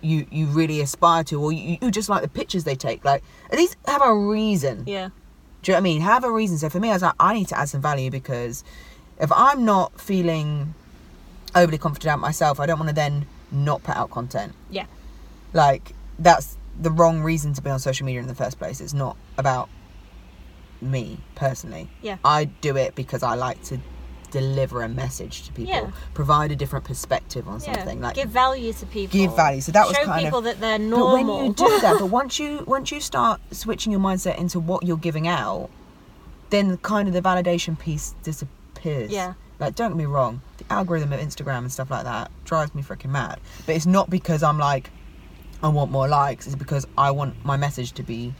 you 0.00 0.26
you 0.30 0.46
really 0.46 0.80
aspire 0.80 1.24
to 1.24 1.40
or 1.40 1.52
you, 1.52 1.78
you 1.80 1.90
just 1.90 2.08
like 2.08 2.22
the 2.22 2.28
pictures 2.28 2.64
they 2.64 2.74
take 2.74 3.04
like 3.04 3.22
at 3.50 3.56
least 3.56 3.76
have 3.86 4.02
a 4.04 4.14
reason 4.14 4.84
yeah, 4.86 5.08
do 5.62 5.72
you 5.72 5.72
know 5.72 5.76
what 5.76 5.78
I 5.78 5.80
mean? 5.80 6.00
Have 6.02 6.24
a 6.24 6.30
reason. 6.30 6.58
So 6.58 6.68
for 6.68 6.78
me, 6.78 6.90
I 6.90 6.92
was 6.92 7.00
like, 7.00 7.14
I 7.18 7.32
need 7.32 7.48
to 7.48 7.58
add 7.58 7.70
some 7.70 7.80
value 7.80 8.10
because 8.10 8.62
if 9.18 9.32
I'm 9.32 9.64
not 9.64 9.98
feeling 9.98 10.74
overly 11.54 11.78
confident 11.78 12.04
about 12.16 12.20
myself, 12.20 12.60
I 12.60 12.66
don't 12.66 12.78
want 12.78 12.90
to 12.90 12.94
then 12.94 13.24
not 13.50 13.82
put 13.82 13.96
out 13.96 14.10
content. 14.10 14.52
yeah, 14.68 14.84
Like 15.54 15.94
that's 16.18 16.53
the 16.80 16.90
wrong 16.90 17.22
reason 17.22 17.52
to 17.54 17.62
be 17.62 17.70
on 17.70 17.78
social 17.78 18.04
media 18.06 18.20
in 18.20 18.26
the 18.26 18.34
first 18.34 18.58
place. 18.58 18.80
It's 18.80 18.94
not 18.94 19.16
about 19.38 19.68
me 20.80 21.18
personally. 21.34 21.88
Yeah. 22.02 22.18
I 22.24 22.44
do 22.44 22.76
it 22.76 22.94
because 22.94 23.22
I 23.22 23.34
like 23.34 23.62
to 23.64 23.78
deliver 24.30 24.82
a 24.82 24.88
message 24.88 25.44
to 25.44 25.52
people, 25.52 25.72
Yeah. 25.72 25.90
provide 26.12 26.50
a 26.50 26.56
different 26.56 26.84
perspective 26.84 27.46
on 27.46 27.60
yeah. 27.60 27.76
something. 27.76 28.00
Like 28.00 28.16
give 28.16 28.30
value 28.30 28.72
to 28.72 28.86
people. 28.86 29.12
give 29.12 29.36
value. 29.36 29.60
So 29.60 29.70
that 29.72 29.86
was 29.86 29.96
Show 29.96 30.04
kind 30.04 30.24
people 30.24 30.38
of 30.40 30.44
that 30.44 30.60
they're 30.60 30.78
normal. 30.78 31.24
but 31.24 31.36
when 31.38 31.46
you 31.46 31.54
do 31.54 31.80
that, 31.80 31.96
but 32.00 32.06
once 32.08 32.38
you 32.40 32.64
once 32.66 32.90
you 32.90 33.00
start 33.00 33.40
switching 33.52 33.92
your 33.92 34.00
mindset 34.00 34.36
into 34.38 34.58
what 34.58 34.82
you're 34.84 34.96
giving 34.96 35.28
out, 35.28 35.70
then 36.50 36.76
kind 36.78 37.06
of 37.06 37.14
the 37.14 37.22
validation 37.22 37.78
piece 37.78 38.14
disappears. 38.24 39.12
Yeah. 39.12 39.34
Like 39.60 39.76
don't 39.76 39.90
get 39.92 39.96
me 39.98 40.06
wrong, 40.06 40.42
the 40.58 40.64
algorithm 40.72 41.12
of 41.12 41.20
Instagram 41.20 41.58
and 41.58 41.72
stuff 41.72 41.90
like 41.90 42.02
that 42.02 42.32
drives 42.44 42.74
me 42.74 42.82
freaking 42.82 43.10
mad. 43.10 43.38
But 43.66 43.76
it's 43.76 43.86
not 43.86 44.10
because 44.10 44.42
I'm 44.42 44.58
like 44.58 44.90
I 45.64 45.68
want 45.68 45.90
more 45.90 46.06
likes, 46.06 46.46
is 46.46 46.54
because 46.56 46.86
I 46.98 47.10
want 47.10 47.42
my 47.42 47.56
message 47.56 47.92
to 47.92 48.02
be 48.02 48.34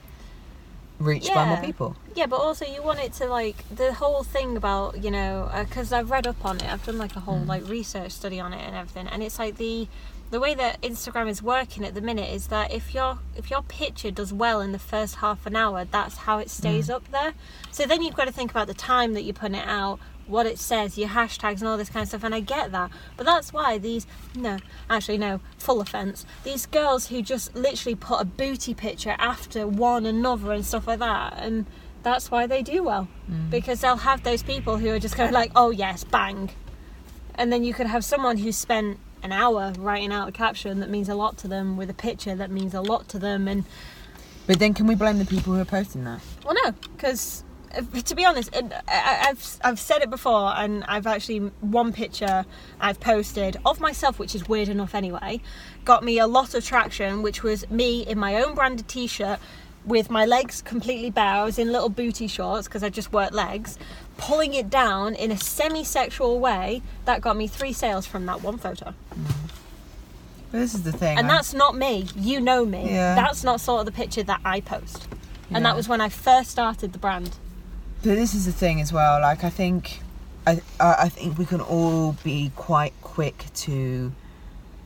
reached 0.99 1.33
by 1.35 1.47
more 1.47 1.57
people. 1.57 1.97
Yeah, 2.14 2.26
but 2.26 2.37
also 2.37 2.66
you 2.66 2.83
want 2.83 3.00
it 3.00 3.14
to 3.14 3.26
like 3.26 3.57
the 3.75 3.95
whole 3.95 4.23
thing 4.23 4.57
about 4.59 5.02
you 5.02 5.11
know 5.11 5.50
because 5.64 5.90
I've 5.93 6.11
read 6.11 6.26
up 6.26 6.45
on 6.45 6.57
it. 6.59 6.64
I've 6.71 6.85
done 6.85 6.99
like 6.99 7.16
a 7.16 7.21
whole 7.21 7.40
Mm. 7.40 7.47
like 7.49 7.66
research 7.66 8.12
study 8.12 8.38
on 8.40 8.52
it 8.52 8.61
and 8.64 8.76
everything, 8.76 9.09
and 9.09 9.23
it's 9.23 9.38
like 9.38 9.57
the 9.57 9.88
the 10.31 10.38
way 10.40 10.54
that 10.54 10.81
Instagram 10.83 11.28
is 11.28 11.43
working 11.43 11.85
at 11.85 11.95
the 11.95 12.00
minute 12.00 12.31
is 12.33 12.49
that 12.49 12.71
if 12.73 12.93
your 12.95 13.19
if 13.37 13.50
your 13.50 13.62
picture 13.62 14.11
does 14.11 14.31
well 14.33 14.61
in 14.61 14.73
the 14.73 14.78
first 14.78 15.16
half 15.16 15.47
an 15.47 15.57
hour, 15.57 15.87
that's 15.90 16.19
how 16.19 16.38
it 16.38 16.50
stays 16.50 16.88
Mm. 16.88 16.95
up 16.97 17.11
there. 17.11 17.33
So 17.71 17.87
then 17.87 18.02
you've 18.02 18.14
got 18.16 18.26
to 18.26 18.33
think 18.33 18.50
about 18.50 18.66
the 18.66 18.75
time 18.75 19.14
that 19.14 19.23
you're 19.23 19.33
putting 19.35 19.57
it 19.57 19.66
out, 19.66 19.99
what 20.26 20.47
it 20.47 20.59
says, 20.59 20.97
your 20.99 21.09
hashtags 21.11 21.59
and 21.61 21.64
all 21.69 21.76
this 21.76 21.88
kind 21.90 22.02
of 22.02 22.09
stuff. 22.09 22.25
And 22.25 22.35
I 22.35 22.40
get 22.40 22.73
that, 22.73 22.90
but 23.16 23.26
that's 23.26 23.52
why 23.52 23.78
these 23.78 24.07
no, 24.35 24.59
actually 24.88 25.19
no, 25.19 25.40
full 25.59 25.81
offense. 25.81 26.25
These 26.45 26.66
girls 26.66 27.09
who 27.09 27.23
just 27.23 27.54
literally 27.54 27.95
put 27.95 28.21
a 28.21 28.25
booty 28.25 28.75
picture 28.75 29.14
after 29.19 29.66
one 29.66 30.07
another 30.07 30.52
and 30.52 30.64
stuff 30.64 30.87
like 30.87 30.99
that, 31.00 31.35
and 31.38 31.66
that's 32.02 32.31
why 32.31 32.47
they 32.47 32.62
do 32.62 32.83
well 32.83 33.09
Mm. 33.31 33.49
because 33.50 33.81
they'll 33.81 33.97
have 33.97 34.23
those 34.23 34.43
people 34.43 34.76
who 34.76 34.90
are 34.90 34.99
just 34.99 35.16
going 35.16 35.33
like, 35.33 35.50
oh 35.57 35.71
yes, 35.71 36.04
bang, 36.04 36.50
and 37.35 37.50
then 37.52 37.64
you 37.64 37.73
could 37.73 37.87
have 37.87 38.04
someone 38.04 38.37
who 38.38 38.52
spent 38.52 38.99
an 39.23 39.33
hour 39.33 39.73
writing 39.78 40.12
out 40.12 40.28
a 40.28 40.33
caption 40.33 40.81
that 40.81 40.90
means 40.90 41.09
a 41.09 41.14
lot 41.14 41.38
to 41.38 41.49
them 41.49 41.76
with 41.78 41.88
a 41.88 41.95
picture 41.95 42.35
that 42.35 42.50
means 42.50 42.75
a 42.75 42.83
lot 42.83 43.09
to 43.09 43.19
them 43.19 43.49
and 43.49 43.64
But 44.47 44.59
then, 44.59 44.75
can 44.75 44.87
we 44.87 44.95
blame 44.95 45.19
the 45.19 45.25
people 45.25 45.54
who 45.54 45.61
are 45.61 45.64
posting 45.64 46.04
that? 46.04 46.21
well 46.45 46.54
no 46.64 46.73
because 46.97 47.44
to 48.04 48.14
be 48.14 48.25
honest 48.25 48.50
I- 48.88 49.26
I've, 49.28 49.57
I've 49.64 49.81
said 49.81 50.02
it 50.02 50.11
before 50.11 50.52
and 50.57 50.85
I've 50.85 51.07
actually 51.07 51.38
one 51.61 51.93
picture 51.93 52.45
I've 52.81 53.00
posted 53.00 53.57
of 53.66 53.81
myself 53.81 54.19
which 54.19 54.35
is 54.35 54.49
weird 54.49 54.69
enough 54.69 54.95
anyway 54.95 55.40
got 55.85 56.02
me 56.04 56.19
a 56.19 56.26
lot 56.26 56.54
of 56.54 56.64
traction 56.64 57.23
which 57.23 57.43
was 57.43 57.69
me 57.71 58.02
in 58.07 58.19
my 58.19 58.43
own 58.43 58.54
branded 58.54 58.88
t-shirt 58.88 59.38
with 59.85 60.11
my 60.11 60.25
legs 60.25 60.62
completely 60.62 61.11
bare 61.11 61.25
I 61.43 61.45
was 61.45 61.59
in 61.59 61.71
little 61.73 61.90
booty 61.90 62.26
shorts 62.26 62.66
because 62.69 62.83
I 62.83 62.88
just 62.88 63.12
worked 63.12 63.33
legs 63.35 63.78
pulling 64.16 64.54
it 64.54 64.71
down 64.71 65.14
in 65.14 65.31
a 65.31 65.37
semi-sexual 65.37 66.38
way 66.40 66.83
that 67.04 67.21
got 67.21 67.37
me 67.37 67.47
three 67.49 67.73
sales 67.73 68.07
from 68.07 68.25
that 68.26 68.43
one 68.43 68.57
photo 68.59 68.95
But 70.50 70.59
this 70.61 70.73
is 70.75 70.85
the 70.85 70.93
thing. 70.93 71.19
And 71.19 71.26
I- 71.26 71.35
that's 71.35 71.52
not 71.52 71.76
me. 71.76 72.07
You 72.14 72.40
know 72.40 72.64
me. 72.64 72.88
Yeah. 72.93 73.16
That's 73.16 73.43
not 73.43 73.61
sort 73.61 73.81
of 73.81 73.87
the 73.87 73.93
picture 73.93 74.23
that 74.23 74.40
I 74.45 74.61
post. 74.61 75.09
And 75.50 75.59
Yeah. 75.59 75.61
that 75.71 75.76
was 75.76 75.88
when 75.88 76.00
I 76.00 76.09
first 76.09 76.50
started 76.52 76.93
the 76.93 76.99
brand. 76.99 77.37
But 78.04 78.16
this 78.16 78.34
is 78.34 78.44
the 78.44 78.52
thing 78.52 78.80
as 78.80 78.92
well. 78.92 79.20
Like 79.23 79.44
I 79.44 79.50
think, 79.50 80.00
I 80.46 80.61
I 80.78 81.08
think 81.08 81.38
we 81.38 81.46
can 81.46 81.61
all 81.61 82.12
be 82.23 82.52
quite 82.54 82.92
quick 83.00 83.46
to 83.64 84.12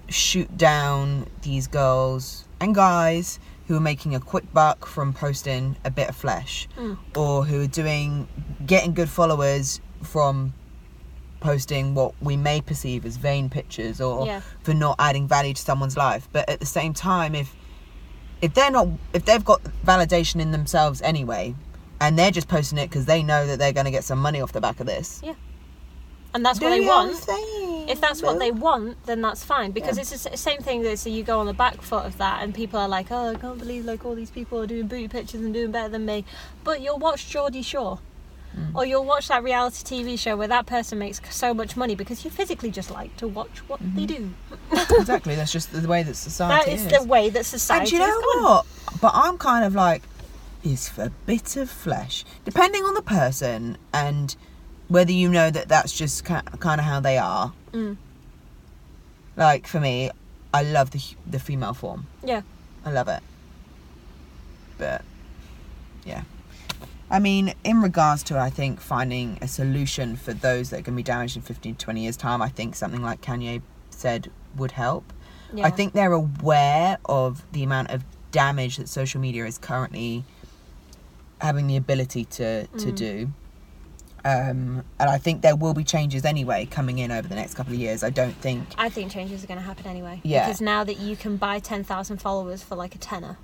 shoot 0.08 0.56
down 0.56 1.26
these 1.42 1.66
girls 1.66 2.44
and 2.60 2.74
guys 2.74 3.38
who 3.66 3.76
are 3.76 3.80
making 3.80 4.14
a 4.14 4.20
quick 4.20 4.50
buck 4.54 4.86
from 4.86 5.12
posting 5.12 5.76
a 5.84 5.90
bit 5.90 6.08
of 6.08 6.16
flesh, 6.16 6.68
Mm. 6.78 6.96
or 7.16 7.44
who 7.44 7.62
are 7.62 7.66
doing 7.66 8.26
getting 8.64 8.94
good 8.94 9.08
followers 9.10 9.80
from 10.02 10.54
posting 11.40 11.94
what 11.94 12.14
we 12.22 12.36
may 12.36 12.60
perceive 12.60 13.04
as 13.04 13.16
vain 13.16 13.48
pictures 13.50 14.00
or 14.00 14.26
Yeah. 14.26 14.40
for 14.62 14.74
not 14.74 14.96
adding 14.98 15.28
value 15.28 15.54
to 15.54 15.60
someone's 15.62 15.96
life. 15.96 16.28
But 16.32 16.48
at 16.48 16.60
the 16.60 16.66
same 16.66 16.94
time, 16.94 17.34
if 17.34 17.54
if 18.40 18.54
they're 18.54 18.70
not 18.70 18.88
if 19.12 19.24
they've 19.24 19.44
got 19.44 19.60
validation 19.84 20.40
in 20.40 20.52
themselves 20.52 21.02
anyway 21.02 21.54
and 22.00 22.18
they're 22.18 22.30
just 22.30 22.48
posting 22.48 22.78
it 22.78 22.88
because 22.88 23.06
they 23.06 23.22
know 23.22 23.46
that 23.46 23.58
they're 23.58 23.72
going 23.72 23.84
to 23.86 23.90
get 23.90 24.04
some 24.04 24.18
money 24.18 24.40
off 24.40 24.52
the 24.52 24.60
back 24.60 24.80
of 24.80 24.86
this 24.86 25.20
Yeah. 25.24 25.34
And 26.34 26.44
that's 26.44 26.60
what 26.60 26.70
they 26.70 26.80
want. 26.80 27.16
thing, 27.16 27.88
If 27.88 28.00
that's 28.02 28.22
what 28.22 28.38
they 28.38 28.50
want, 28.50 29.02
then 29.06 29.22
that's 29.22 29.42
fine. 29.42 29.70
Because 29.72 29.96
Yeah. 29.96 30.02
it's 30.02 30.24
the 30.24 30.36
same 30.36 30.58
thing 30.58 30.82
that 30.82 30.98
so 30.98 31.08
you 31.08 31.22
go 31.22 31.40
on 31.40 31.46
the 31.46 31.54
back 31.54 31.80
foot 31.80 32.04
of 32.04 32.18
that 32.18 32.42
and 32.42 32.54
people 32.54 32.78
are 32.78 32.86
like, 32.88 33.10
oh, 33.10 33.30
I 33.30 33.34
can't 33.34 33.58
believe 33.58 33.86
like 33.86 34.04
all 34.04 34.14
these 34.14 34.30
people 34.30 34.60
are 34.60 34.66
doing 34.66 34.86
booty 34.86 35.08
pictures 35.08 35.40
and 35.40 35.54
doing 35.54 35.70
better 35.72 35.88
than 35.88 36.04
me. 36.04 36.24
But 36.64 36.82
you'll 36.82 36.98
watch 36.98 37.28
Geordie 37.30 37.62
Shore. 37.62 38.00
Mm. 38.56 38.74
Or 38.74 38.84
you'll 38.86 39.04
watch 39.04 39.28
that 39.28 39.42
reality 39.42 40.02
TV 40.02 40.18
show 40.18 40.36
where 40.36 40.48
that 40.48 40.66
person 40.66 40.98
makes 40.98 41.20
so 41.34 41.52
much 41.54 41.76
money 41.76 41.94
because 41.94 42.24
you 42.24 42.30
physically 42.30 42.70
just 42.70 42.90
like 42.90 43.16
to 43.16 43.26
watch 43.26 43.58
what 43.66 43.80
they 43.94 44.04
do. 44.06 44.32
exactly 44.72 45.34
that's 45.38 45.52
just 45.52 45.72
the 45.72 45.86
way 45.88 46.02
that 46.02 46.10
That 46.10 46.16
society 46.16 46.72
is 46.72 46.86
is 46.86 46.92
the 46.92 47.04
way 47.04 47.30
that 47.30 47.46
society 47.46 47.96
And 47.96 48.04
you 48.04 48.06
know 48.06 48.20
what 48.42 48.66
but 49.00 49.12
i'm 49.14 49.36
kind 49.38 49.64
of 49.64 49.74
like 49.74 50.02
is 50.64 50.88
for 50.88 51.04
a 51.04 51.10
bit 51.26 51.56
of 51.56 51.70
flesh 51.70 52.24
depending 52.44 52.82
on 52.84 52.94
the 52.94 53.02
person 53.02 53.76
and 53.92 54.36
whether 54.88 55.12
you 55.12 55.28
know 55.28 55.50
that 55.50 55.68
that's 55.68 55.96
just 55.96 56.24
kind 56.24 56.42
of 56.80 56.80
how 56.80 57.00
they 57.00 57.18
are 57.18 57.52
Mm. 57.72 57.96
like 59.36 59.66
for 59.66 59.78
me 59.80 60.10
i 60.54 60.62
love 60.62 60.90
the 60.90 61.00
the 61.26 61.38
female 61.38 61.74
form 61.74 62.06
Yeah. 62.24 62.42
I 62.84 62.90
love 62.92 63.08
it. 63.08 63.22
But 64.78 65.02
yeah. 66.04 66.22
I 67.10 67.18
mean, 67.18 67.52
in 67.64 67.82
regards 67.82 68.22
to 68.24 68.38
I 68.38 68.48
think 68.50 68.80
finding 68.80 69.38
a 69.42 69.48
solution 69.48 70.16
for 70.16 70.32
those 70.32 70.70
that 70.70 70.76
are 70.78 70.82
going 70.82 70.94
to 70.94 70.96
be 70.96 71.02
damaged 71.02 71.36
in 71.36 71.42
15 71.42 71.74
20 71.74 72.00
years 72.00 72.16
time, 72.16 72.40
I 72.40 72.48
think 72.48 72.76
something 72.76 73.02
like 73.02 73.20
Kanye 73.20 73.60
said 73.90 74.30
would 74.56 74.72
help. 74.72 75.12
Yeah. 75.52 75.66
I 75.66 75.70
think 75.70 75.92
they're 75.92 76.12
aware 76.12 76.98
of 77.04 77.42
the 77.52 77.62
amount 77.62 77.90
of 77.90 78.04
damage 78.30 78.76
that 78.76 78.88
social 78.88 79.20
media 79.20 79.44
is 79.44 79.58
currently 79.58 80.24
having 81.40 81.66
the 81.66 81.76
ability 81.76 82.24
to 82.24 82.66
to 82.66 82.86
Mm. 82.92 82.96
do. 82.96 83.32
Um, 84.24 84.82
and 84.98 85.08
I 85.08 85.16
think 85.16 85.42
there 85.42 85.54
will 85.56 85.74
be 85.74 85.84
changes 85.84 86.24
anyway 86.24 86.66
coming 86.66 86.98
in 86.98 87.12
over 87.12 87.26
the 87.28 87.36
next 87.36 87.54
couple 87.54 87.72
of 87.72 87.78
years. 87.78 88.02
I 88.02 88.10
don't 88.10 88.34
think 88.34 88.66
I 88.76 88.88
think 88.88 89.12
changes 89.12 89.44
are 89.44 89.46
going 89.46 89.60
to 89.60 89.64
happen 89.64 89.86
anyway. 89.86 90.20
Yeah. 90.24 90.44
Because 90.46 90.60
now 90.60 90.82
that 90.84 90.98
you 90.98 91.16
can 91.16 91.36
buy 91.36 91.60
10,000 91.60 92.18
followers 92.18 92.62
for 92.62 92.74
like 92.74 92.94
a 92.94 92.98
tenner. 92.98 93.38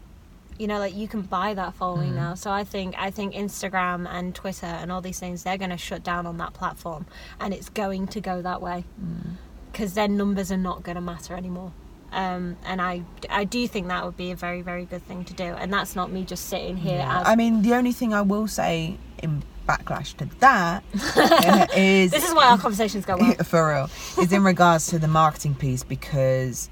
You 0.59 0.67
know, 0.69 0.79
like 0.79 0.95
you 0.95 1.09
can 1.09 1.23
buy 1.23 1.55
that 1.55 1.75
following 1.75 2.13
Mm. 2.13 2.17
now. 2.17 2.35
So 2.35 2.51
I 2.51 2.65
think 2.65 2.95
I 2.99 3.11
think 3.11 3.35
Instagram 3.35 4.07
and 4.09 4.35
Twitter 4.35 4.67
and 4.67 4.91
all 4.93 5.01
these 5.01 5.19
things 5.21 5.45
they're 5.45 5.59
going 5.59 5.71
to 5.71 5.77
shut 5.77 6.03
down 6.03 6.27
on 6.27 6.37
that 6.39 6.53
platform 6.55 7.07
and 7.41 7.55
it's 7.55 7.69
going 7.69 8.07
to 8.09 8.21
go 8.21 8.43
that 8.43 8.61
way. 8.61 8.85
Mm. 9.01 9.37
Cuz 9.73 9.95
their 9.95 10.09
numbers 10.09 10.51
are 10.53 10.57
not 10.71 10.83
going 10.83 10.97
to 10.97 11.01
matter 11.01 11.35
anymore. 11.37 11.73
Um, 12.15 12.57
and 12.65 12.81
I, 12.81 13.03
I 13.29 13.43
do 13.45 13.67
think 13.67 13.89
that 13.89 14.05
would 14.05 14.17
be 14.17 14.31
a 14.31 14.37
very 14.37 14.63
very 14.63 14.85
good 14.85 15.03
thing 15.09 15.25
to 15.25 15.35
do 15.35 15.43
and 15.45 15.73
that's 15.73 15.97
not 15.97 16.13
me 16.13 16.25
just 16.25 16.47
sitting 16.47 16.77
here 16.77 16.99
Yeah. 16.99 17.21
as 17.23 17.27
I 17.27 17.35
mean, 17.35 17.63
the 17.63 17.75
only 17.75 17.93
thing 17.93 18.15
I 18.15 18.23
will 18.23 18.47
say 18.47 18.99
in 19.23 19.43
backlash 19.69 20.15
to 20.19 20.27
that 20.39 20.85
is 21.77 22.13
This 22.13 22.25
is 22.29 22.33
why 22.35 22.47
our 22.51 22.59
conversations 22.59 23.05
go 23.05 23.17
well. 23.17 23.35
for 23.45 23.69
real 23.69 23.91
is 24.23 24.33
in 24.33 24.45
regards 24.45 24.87
to 24.89 24.99
the 24.99 25.09
marketing 25.09 25.55
piece 25.57 25.83
because 25.83 26.71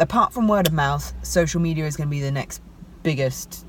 apart 0.00 0.32
from 0.32 0.48
word 0.48 0.66
of 0.66 0.72
mouth, 0.72 1.12
social 1.22 1.60
media 1.60 1.86
is 1.86 1.96
going 1.96 2.08
to 2.08 2.10
be 2.10 2.20
the 2.20 2.32
next 2.32 2.60
biggest 3.04 3.64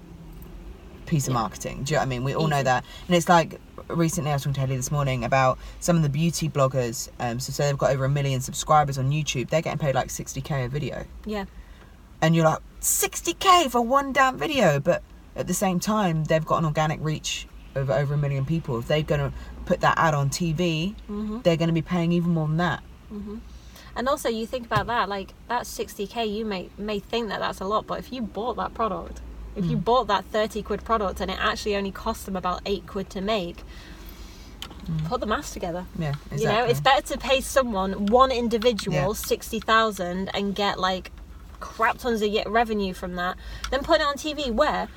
piece 1.05 1.27
of 1.27 1.33
Yeah. 1.33 1.39
marketing. 1.41 1.83
Do 1.83 1.93
you 1.93 1.95
know 1.95 2.01
what 2.01 2.05
I 2.05 2.09
mean? 2.09 2.23
We 2.23 2.35
all 2.35 2.47
know 2.47 2.63
that, 2.63 2.83
and 3.07 3.15
it's 3.15 3.29
like 3.29 3.59
recently 3.87 4.31
I 4.31 4.35
was 4.35 4.43
talking 4.43 4.55
to 4.55 4.61
Ellie 4.61 4.75
this 4.77 4.91
morning 4.91 5.23
about 5.23 5.57
some 5.79 5.95
of 5.95 6.01
the 6.03 6.09
beauty 6.09 6.49
bloggers. 6.49 7.09
Um, 7.19 7.39
so 7.39 7.51
say 7.51 7.67
they've 7.67 7.77
got 7.77 7.91
over 7.91 8.05
a 8.05 8.09
million 8.09 8.41
subscribers 8.41 8.97
on 8.97 9.11
YouTube, 9.11 9.49
they're 9.49 9.61
getting 9.61 9.79
paid 9.79 9.95
like 9.95 10.09
sixty 10.09 10.41
k 10.41 10.65
a 10.65 10.69
video 10.69 11.05
Yeah. 11.25 11.45
and 12.21 12.35
you're 12.35 12.45
like 12.45 12.59
60k 12.81 13.69
for 13.69 13.81
one 13.81 14.13
damn 14.13 14.37
video 14.37 14.79
but 14.79 15.01
at 15.35 15.47
the 15.47 15.53
same 15.53 15.79
time 15.79 16.23
they've 16.25 16.45
got 16.45 16.57
an 16.59 16.65
organic 16.65 16.99
reach 17.03 17.47
of 17.75 17.89
over 17.89 18.13
a 18.13 18.17
million 18.17 18.45
people 18.45 18.77
if 18.79 18.87
they're 18.87 19.01
going 19.03 19.19
to 19.19 19.33
put 19.65 19.81
that 19.81 19.97
ad 19.97 20.13
on 20.13 20.29
tv 20.29 20.95
Mhm. 21.09 21.43
they're 21.43 21.57
going 21.57 21.67
to 21.67 21.73
be 21.73 21.81
paying 21.81 22.11
even 22.11 22.31
more 22.33 22.47
than 22.47 22.57
that 22.57 22.81
And 23.97 24.09
also, 24.09 24.27
you 24.27 24.45
think 24.45 24.65
about 24.65 24.87
that, 24.87 25.07
like 25.07 25.33
that 25.47 25.63
60k. 25.63 26.25
You 26.29 26.43
may 26.45 26.69
may 26.77 26.99
think 26.99 27.29
that 27.29 27.39
that's 27.39 27.61
a 27.61 27.65
lot, 27.65 27.87
but 27.87 27.97
if 27.99 28.11
you 28.11 28.21
bought 28.21 28.57
that 28.57 28.73
product, 28.73 29.21
if 29.55 29.63
Mm. 29.65 29.69
you 29.71 29.77
bought 29.77 30.07
that 30.07 30.25
30 30.25 30.61
quid 30.63 30.83
product 30.83 31.21
and 31.21 31.31
it 31.31 31.37
actually 31.39 31.75
only 31.75 31.91
cost 31.91 32.25
them 32.25 32.35
about 32.35 32.61
eight 32.65 32.85
quid 32.87 33.09
to 33.11 33.21
make, 33.21 33.63
put 35.05 35.19
the 35.19 35.25
maths 35.25 35.51
together. 35.51 35.85
yeah 35.97 36.09
exactly. 36.31 36.39
You 36.41 36.47
know, 36.47 36.65
it's 36.65 36.79
better 36.79 37.01
to 37.13 37.17
pay 37.17 37.41
someone 37.41 38.05
one 38.07 38.31
individual 38.31 38.95
Yeah. 38.95 39.13
60,000 39.13 40.29
and 40.33 40.53
get 40.55 40.79
like 40.79 41.11
crap 41.59 41.97
tons 41.97 42.21
of 42.21 42.31
revenue 42.45 42.93
from 42.93 43.15
that, 43.15 43.35
than 43.71 43.81
put 43.81 43.99
it 44.01 44.05
on 44.05 44.15
TV 44.15 44.51
where 44.51 44.87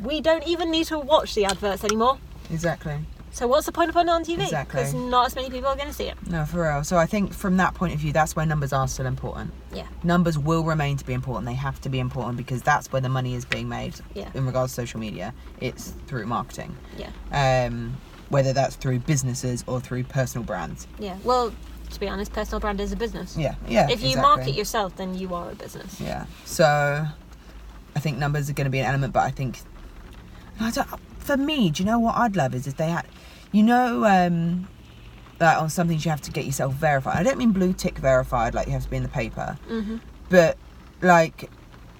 we 0.00 0.20
don't 0.20 0.46
even 0.46 0.70
need 0.70 0.86
to 0.86 0.98
watch 0.98 1.34
the 1.34 1.44
adverts 1.44 1.82
anymore. 1.84 2.18
exactly 2.50 2.96
So 3.34 3.46
what's 3.48 3.64
the 3.66 3.72
point 3.72 3.88
of 3.88 3.94
putting 3.94 4.08
it 4.08 4.12
on 4.12 4.24
TV? 4.24 4.42
Exactly. 4.42 4.80
Because 4.80 4.92
not 4.94 5.26
as 5.26 5.34
many 5.34 5.48
people 5.50 5.68
are 5.68 5.74
going 5.76 5.88
to 5.88 5.94
see 5.94 6.04
it. 6.04 6.16
no 6.28 6.44
for 6.44 6.62
real 6.62 6.84
so 6.84 6.96
i 6.98 7.06
think 7.06 7.32
from 7.32 7.56
that 7.56 7.74
point 7.74 7.92
of 7.94 7.98
view 7.98 8.12
that's 8.12 8.36
where 8.36 8.44
numbers 8.46 8.72
are 8.72 8.86
still 8.86 9.06
important 9.06 9.50
Yeah. 9.72 9.86
numbers 10.04 10.38
will 10.38 10.62
remain 10.64 10.96
to 10.98 11.04
be 11.04 11.12
important 11.14 11.46
they 11.46 11.54
have 11.54 11.80
to 11.82 11.88
be 11.88 11.98
important 11.98 12.36
because 12.36 12.62
that's 12.62 12.92
where 12.92 13.00
the 13.00 13.08
money 13.08 13.34
is 13.34 13.44
being 13.44 13.68
made 13.68 13.94
Yeah. 14.14 14.28
in 14.34 14.46
regards 14.46 14.74
to 14.74 14.82
social 14.82 15.00
media 15.00 15.34
it's 15.60 15.92
through 16.06 16.26
marketing 16.26 16.76
Yeah. 16.96 17.10
um, 17.66 17.96
whether 18.28 18.52
that's 18.52 18.76
through 18.76 19.00
businesses 19.00 19.64
or 19.66 19.80
through 19.80 20.04
personal 20.04 20.44
brands 20.44 20.86
Yeah. 20.98 21.16
Well, 21.24 21.52
to 21.90 22.00
be 22.00 22.08
honest, 22.08 22.32
personal 22.32 22.60
brand 22.60 22.80
is 22.80 22.92
a 22.92 22.96
business. 22.96 23.36
yeah 23.36 23.54
yeah 23.68 23.84
if 23.90 24.00
you 24.02 24.10
exactly. 24.10 24.22
market 24.22 24.54
yourself, 24.54 24.96
then 24.96 25.14
you 25.14 25.34
are 25.34 25.50
a 25.50 25.54
business. 25.54 26.00
Yeah. 26.00 26.24
So 26.46 26.66
I 27.96 28.00
think 28.00 28.16
numbers 28.18 28.48
are 28.48 28.54
going 28.54 28.64
to 28.64 28.70
be 28.70 28.78
an 28.78 28.86
element, 28.86 29.12
but 29.12 29.20
I 29.24 29.30
think 29.30 29.60
I 30.60 30.70
don't, 30.70 30.88
for 31.18 31.36
me, 31.36 31.70
do 31.70 31.82
you 31.82 31.86
know 31.90 31.98
what 31.98 32.16
I'd 32.16 32.34
love 32.36 32.54
is 32.54 32.66
if 32.66 32.76
they 32.78 32.88
had, 32.88 33.04
you 33.52 33.62
know, 33.62 34.04
um, 34.04 34.68
like 35.40 35.56
on 35.58 35.70
some 35.70 35.88
things 35.88 36.04
you 36.04 36.10
have 36.10 36.20
to 36.22 36.30
get 36.30 36.44
yourself 36.44 36.74
verified. 36.74 37.16
I 37.16 37.22
don't 37.22 37.38
mean 37.38 37.52
blue 37.52 37.72
tick 37.72 37.98
verified, 37.98 38.54
like 38.54 38.66
you 38.66 38.72
have 38.72 38.84
to 38.84 38.90
be 38.90 38.96
in 38.96 39.02
the 39.02 39.08
paper, 39.08 39.56
hmm 39.68 39.96
but 40.28 40.56
like 41.02 41.50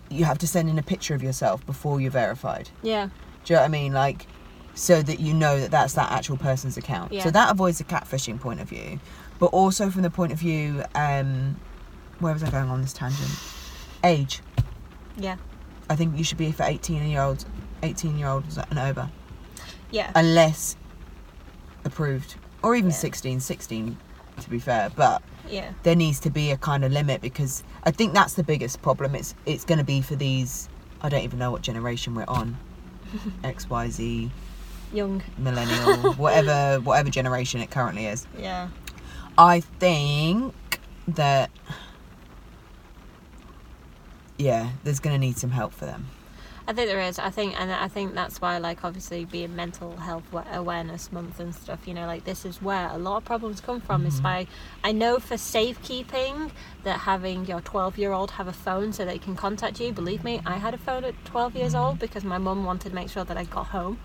you 0.08 0.24
have 0.24 0.38
to 0.38 0.46
send 0.46 0.68
in 0.70 0.78
a 0.78 0.82
picture 0.82 1.14
of 1.14 1.22
yourself 1.22 1.64
before 1.66 2.00
you're 2.00 2.10
verified. 2.10 2.70
Yeah. 2.82 3.08
Do 3.44 3.52
you 3.52 3.56
know 3.56 3.62
what 3.62 3.66
I 3.66 3.68
mean? 3.68 3.92
Like, 3.92 4.26
so 4.74 5.02
that 5.02 5.20
you 5.20 5.34
know 5.34 5.60
that 5.60 5.70
that's 5.70 5.92
that 5.94 6.10
actual 6.12 6.36
person's 6.38 6.76
account. 6.76 7.12
Yeah. 7.12 7.24
So 7.24 7.30
that 7.30 7.50
avoids 7.50 7.78
the 7.78 7.84
catfishing 7.84 8.40
point 8.40 8.60
of 8.60 8.68
view, 8.68 9.00
but 9.38 9.46
also 9.46 9.90
from 9.90 10.02
the 10.02 10.10
point 10.10 10.32
of 10.32 10.38
view 10.38 10.82
um, 10.94 11.56
where 12.20 12.32
was 12.32 12.42
I 12.42 12.50
going 12.50 12.70
on 12.70 12.80
this 12.80 12.92
tangent? 12.92 13.30
Age. 14.04 14.40
Yeah. 15.16 15.36
I 15.90 15.96
think 15.96 16.16
you 16.16 16.24
should 16.24 16.38
be 16.38 16.52
for 16.52 16.62
18 16.62 17.06
year 17.08 17.20
olds, 17.22 17.44
18 17.82 18.16
year 18.18 18.28
olds 18.28 18.56
and 18.56 18.78
over, 18.78 19.10
Yeah. 19.90 20.10
unless 20.14 20.76
approved, 21.92 22.36
or 22.62 22.74
even 22.74 22.90
Yeah. 22.90 22.96
16, 22.96 23.40
16 23.40 23.96
to 24.40 24.50
be 24.50 24.58
fair. 24.58 24.90
But 24.96 25.22
yeah. 25.48 25.72
there 25.82 25.94
needs 25.94 26.18
to 26.20 26.30
be 26.30 26.50
a 26.50 26.56
kind 26.56 26.84
of 26.84 26.92
limit 26.92 27.20
because 27.20 27.62
I 27.84 27.90
think 27.90 28.14
that's 28.14 28.34
the 28.34 28.42
biggest 28.42 28.80
problem. 28.82 29.14
It's 29.14 29.34
it's 29.46 29.64
going 29.64 29.78
to 29.78 29.84
be 29.84 30.00
for 30.00 30.16
these. 30.16 30.68
I 31.02 31.08
don't 31.08 31.22
even 31.22 31.38
know 31.38 31.50
what 31.50 31.62
generation 31.62 32.14
we're 32.14 32.24
on. 32.28 32.56
X, 33.44 33.68
Y, 33.68 33.90
Z, 33.90 34.30
Young. 34.92 35.22
millennial, 35.36 36.12
whatever 36.24 36.80
whatever 36.80 37.10
generation 37.10 37.60
it 37.60 37.70
currently 37.70 38.06
is. 38.06 38.26
Yeah. 38.38 38.68
I 39.36 39.60
think 39.60 40.54
that 41.08 41.50
yeah, 44.38 44.70
there's 44.82 45.00
going 45.00 45.14
to 45.14 45.18
need 45.20 45.36
some 45.38 45.50
help 45.50 45.72
for 45.72 45.84
them. 45.86 46.06
I 46.68 46.72
think 46.72 46.88
there 46.88 47.00
is. 47.00 47.18
I 47.18 47.30
think, 47.30 47.58
and 47.60 47.72
I 47.72 47.88
think 47.88 48.14
that's 48.14 48.40
why, 48.40 48.58
like, 48.58 48.84
obviously, 48.84 49.24
being 49.24 49.56
mental 49.56 49.96
health 49.96 50.22
awareness 50.52 51.10
month 51.10 51.40
and 51.40 51.52
stuff. 51.54 51.88
You 51.88 51.94
know, 51.94 52.06
like 52.06 52.24
this 52.24 52.44
is 52.44 52.62
where 52.62 52.88
a 52.88 52.98
lot 52.98 53.16
of 53.16 53.24
problems 53.24 53.60
come 53.60 53.80
from. 53.80 54.06
Is 54.06 54.20
Mhm. 54.20 54.22
by 54.22 54.46
I 54.84 54.92
know 54.92 55.18
for 55.18 55.36
safekeeping 55.36 56.52
that 56.84 57.00
having 57.00 57.46
your 57.46 57.60
twelve-year-old 57.60 58.32
have 58.32 58.46
a 58.46 58.52
phone 58.52 58.92
so 58.92 59.04
they 59.04 59.18
can 59.18 59.34
contact 59.34 59.80
you. 59.80 59.92
Believe 59.92 60.22
me, 60.22 60.40
I 60.46 60.56
had 60.58 60.74
a 60.74 60.78
phone 60.78 61.04
at 61.04 61.14
twelve 61.24 61.56
years 61.56 61.74
old 61.74 61.98
because 61.98 62.24
my 62.24 62.38
mum 62.38 62.64
wanted 62.64 62.90
to 62.90 62.94
make 62.94 63.10
sure 63.10 63.24
that 63.24 63.36
I 63.36 63.44
got 63.44 63.66
home. 63.68 63.98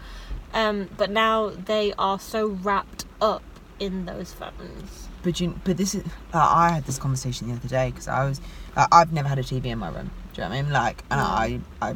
Um, 0.54 0.90
but 0.98 1.10
now 1.12 1.50
they 1.50 1.94
are 2.00 2.20
so 2.20 2.48
wrapped 2.48 3.06
up 3.22 3.44
in 3.80 4.06
those 4.06 4.34
phones. 4.34 5.08
But 5.22 5.40
you, 5.40 5.60
but 5.64 5.78
this 5.78 5.94
is. 5.94 6.04
Uh, 6.34 6.40
I 6.40 6.70
had 6.72 6.86
this 6.86 6.98
conversation 6.98 7.50
the 7.50 7.54
other 7.56 7.68
day 7.68 7.92
because 7.92 8.08
I 8.08 8.26
was. 8.26 8.42
Uh, 8.76 8.88
I've 8.92 9.12
never 9.14 9.28
had 9.28 9.38
a 9.38 9.44
TV 9.44 9.66
in 9.68 9.78
my 9.80 9.90
room. 9.90 10.10
Do 10.34 10.42
you 10.42 10.48
know 10.48 10.50
what 10.50 10.58
I 10.58 10.62
mean? 10.64 10.72
Like, 10.74 11.04
and 11.12 11.20
I, 11.22 11.60
I 11.82 11.96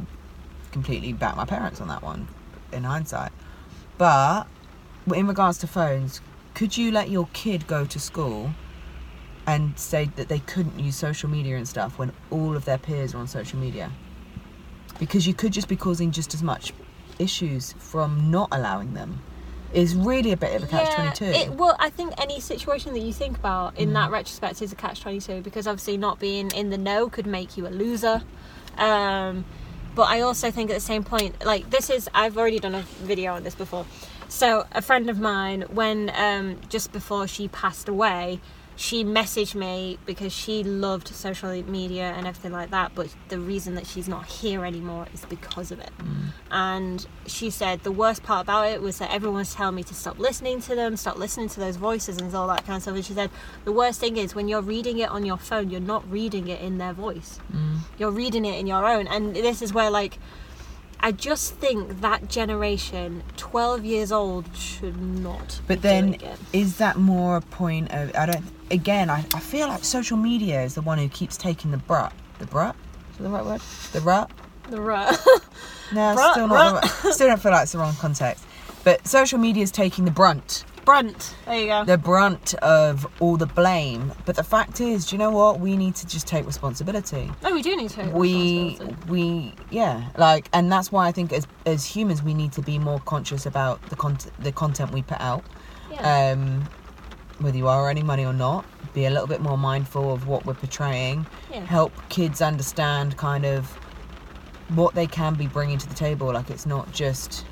completely 0.72 1.14
back 1.14 1.36
my 1.36 1.46
parents 1.46 1.82
on 1.82 1.88
that 1.90 2.02
one, 2.02 2.28
in 2.72 2.84
hindsight. 2.84 3.32
But 3.98 4.48
in 5.14 5.28
regards 5.28 5.58
to 5.60 5.68
phones, 5.68 6.22
could 6.54 6.78
you 6.78 6.92
let 6.92 7.10
your 7.10 7.28
kid 7.34 7.68
go 7.68 7.86
to 7.86 8.00
school 8.00 8.52
and 9.48 9.78
say 9.78 10.10
that 10.16 10.28
they 10.28 10.40
couldn't 10.40 10.80
use 10.80 10.96
social 10.96 11.30
media 11.30 11.58
and 11.58 11.68
stuff 11.68 11.98
when 11.98 12.12
all 12.30 12.56
of 12.56 12.66
their 12.66 12.78
peers 12.78 13.14
are 13.14 13.18
on 13.18 13.28
social 13.28 13.60
media? 13.60 13.92
Because 15.00 15.26
you 15.26 15.34
could 15.34 15.52
just 15.52 15.68
be 15.68 15.76
causing 15.76 16.12
just 16.12 16.34
as 16.34 16.44
much 16.44 16.74
issues 17.20 17.74
from 17.74 18.32
not 18.32 18.50
allowing 18.52 18.94
them. 18.94 19.22
It's 19.74 19.94
really 19.94 20.32
a 20.34 20.38
bit 20.38 20.54
of 20.56 20.64
a 20.64 20.68
catch 20.68 20.94
twenty 20.94 21.16
two. 21.16 21.26
It, 21.26 21.52
well, 21.54 21.78
I 21.80 21.90
think 21.90 22.14
any 22.18 22.42
situation 22.42 22.94
that 22.94 23.00
you 23.00 23.14
think 23.14 23.38
about 23.38 23.78
in 23.78 23.94
that 23.94 24.12
retrospect 24.12 24.62
is 24.62 24.74
a 24.74 24.76
catch 24.76 25.00
twenty 25.00 25.22
two 25.22 25.42
because 25.42 25.66
obviously 25.66 25.96
not 25.96 26.20
being 26.20 26.52
in 26.52 26.72
the 26.72 26.78
know 26.78 27.10
could 27.10 27.26
make 27.26 27.56
you 27.56 27.68
a 27.68 27.70
loser. 27.70 28.22
Um, 28.78 29.46
but 29.96 30.04
I 30.04 30.22
also 30.22 30.52
think 30.52 30.70
at 30.70 30.74
the 30.74 30.80
same 30.80 31.04
point, 31.04 31.46
like 31.46 31.70
this 31.70 31.90
is 31.90 32.10
I've 32.14 32.38
already 32.38 32.60
done 32.60 32.76
a 32.76 32.82
video 33.04 33.34
on 33.34 33.44
this 33.44 33.56
before. 33.56 33.86
So 34.28 34.66
a 34.72 34.82
friend 34.82 35.10
of 35.10 35.20
mine, 35.20 35.64
when 35.64 36.12
um, 36.16 36.58
just 36.70 36.92
before 36.92 37.28
she 37.28 37.50
passed 37.50 37.90
away, 37.90 38.40
she 38.76 39.04
messaged 39.04 39.54
me 39.54 39.98
because 40.06 40.34
she 40.34 40.64
loved 40.64 41.08
social 41.10 41.52
media 41.64 42.14
and 42.18 42.26
everything 42.26 42.52
like 42.52 42.72
that. 42.72 42.94
But 42.96 43.14
the 43.30 43.40
reason 43.40 43.76
that 43.76 43.86
she's 43.86 44.08
not 44.08 44.26
here 44.26 44.66
anymore 44.66 45.08
is 45.14 45.26
because 45.26 45.72
of 45.72 45.80
it. 45.80 45.92
Mm. 46.00 46.34
And 46.50 47.08
she 47.28 47.50
said 47.50 47.84
the 47.84 47.92
worst 47.92 48.24
part 48.24 48.44
about 48.44 48.68
it 48.68 48.82
was 48.82 48.98
that 49.00 49.12
everyone 49.12 49.40
was 49.40 49.54
telling 49.54 49.76
me 49.76 49.84
to 49.84 49.94
stop 49.94 50.20
listening 50.20 50.62
to 50.62 50.76
them, 50.76 50.98
stop 50.98 51.18
listening 51.18 51.50
to 51.50 51.60
those 51.60 51.76
voices 51.76 52.18
and 52.18 52.34
all 52.34 52.48
that 52.48 52.66
kind 52.66 52.78
of 52.78 52.82
stuff. 52.82 52.96
And 52.96 53.06
she 53.06 53.14
said 53.14 53.30
the 53.66 53.72
worst 53.72 54.00
thing 54.00 54.18
is 54.18 54.34
when 54.34 54.48
you're 54.48 54.62
reading 54.62 55.00
it 55.00 55.10
on 55.10 55.26
your 55.26 55.38
phone, 55.38 55.70
you're 55.70 55.80
not 55.80 56.10
reading 56.10 56.48
it 56.48 56.62
in 56.62 56.78
their 56.78 56.94
voice. 56.94 57.40
Mm. 57.54 57.80
You're 57.98 58.12
reading 58.12 58.46
it 58.46 58.60
in 58.60 58.68
your 58.68 58.86
own. 58.86 59.08
And 59.08 59.36
this 59.36 59.62
is 59.62 59.74
where 59.74 59.90
like 59.90 60.18
I 61.04 61.12
just 61.12 61.56
think 61.56 62.02
that 62.02 62.30
generation, 62.30 63.24
12 63.38 63.84
years 63.84 64.12
old, 64.12 64.56
should 64.56 65.02
not. 65.02 65.60
But 65.68 65.82
then, 65.82 66.18
is 66.54 66.78
that 66.78 66.98
more 66.98 67.38
a 67.38 67.42
point 67.42 67.92
of? 67.92 68.16
I 68.16 68.28
don't. 68.28 68.44
Again, 68.70 69.10
I, 69.10 69.26
I 69.34 69.40
feel 69.40 69.68
like 69.68 69.84
social 69.84 70.16
media 70.16 70.62
is 70.62 70.76
the 70.76 70.82
one 70.82 70.98
who 70.98 71.10
keeps 71.10 71.38
taking 71.38 71.72
the 71.72 71.78
brunt. 71.78 72.14
The 72.40 72.46
brunt. 72.46 72.78
Is 73.12 73.18
that 73.18 73.24
the 73.24 73.30
right 73.30 73.46
word? 73.46 73.62
The 73.94 74.02
rut. 74.02 74.32
the 74.70 74.82
rut. 74.82 75.20
No, 75.94 76.16
still 76.32 76.48
not. 76.48 76.82
The 76.84 76.88
right, 76.88 77.14
still 77.14 77.28
don't 77.28 77.42
feel 77.42 77.52
like 77.52 77.64
it's 77.64 77.74
the 77.74 77.78
wrong 77.80 77.96
context. 77.96 78.46
But 78.86 79.06
social 79.06 79.38
media 79.40 79.62
is 79.62 79.72
taking 79.72 80.06
the 80.06 80.12
brunt, 80.12 80.64
Brunt. 80.92 81.36
There 81.46 81.60
you 81.60 81.68
go. 81.68 81.86
the 81.86 81.98
brunt 81.98 82.54
of 82.56 83.08
all 83.22 83.38
the 83.38 83.46
blame. 83.46 84.12
But 84.26 84.36
the 84.36 84.44
fact 84.44 84.82
is, 84.82 85.06
do 85.06 85.16
you 85.16 85.20
know 85.20 85.32
what? 85.32 85.60
We 85.60 85.78
need 85.78 85.96
to 85.96 86.08
just 86.08 86.28
take 86.28 86.46
responsibility. 86.46 87.32
No, 87.44 87.54
we 87.54 87.62
do 87.62 87.76
need 87.78 87.90
to. 87.92 87.96
take 87.96 88.14
we 88.14 88.70
responsibility. 88.72 89.10
we 89.12 89.54
yeah 89.70 90.10
like 90.18 90.50
and 90.54 90.70
that's 90.72 90.92
why 90.92 91.08
i 91.08 91.12
think 91.12 91.32
as 91.32 91.48
as 91.66 91.86
humans 91.86 92.22
we 92.22 92.34
need 92.34 92.52
to 92.52 92.62
be 92.62 92.78
more 92.78 93.00
conscious 93.02 93.46
about 93.46 93.82
the 93.90 93.96
content 93.96 94.34
the 94.44 94.52
content 94.52 94.92
we 94.92 95.02
put 95.02 95.20
out 95.22 95.44
Yeah. 95.92 96.32
um 96.34 96.68
whether 97.40 97.58
you 97.58 97.68
are 97.68 97.90
earning 97.90 98.06
money 98.06 98.26
or 98.26 98.34
not 98.34 98.66
be 98.94 99.06
a 99.06 99.10
little 99.10 99.28
bit 99.28 99.40
more 99.42 99.58
mindful 99.58 100.12
of 100.14 100.28
what 100.28 100.46
we're 100.46 100.54
portraying 100.56 101.26
yeah. 101.52 101.62
help 101.62 101.94
kids 102.10 102.42
understand 102.42 103.16
kind 103.18 103.46
of 103.46 103.68
what 104.76 104.94
they 104.94 105.08
can 105.08 105.36
be 105.36 105.48
bringing 105.48 105.78
to 105.78 105.88
the 105.88 105.96
table 105.96 106.34
like 106.34 106.50
it's 106.50 106.66
not 106.66 106.92
just 106.92 107.46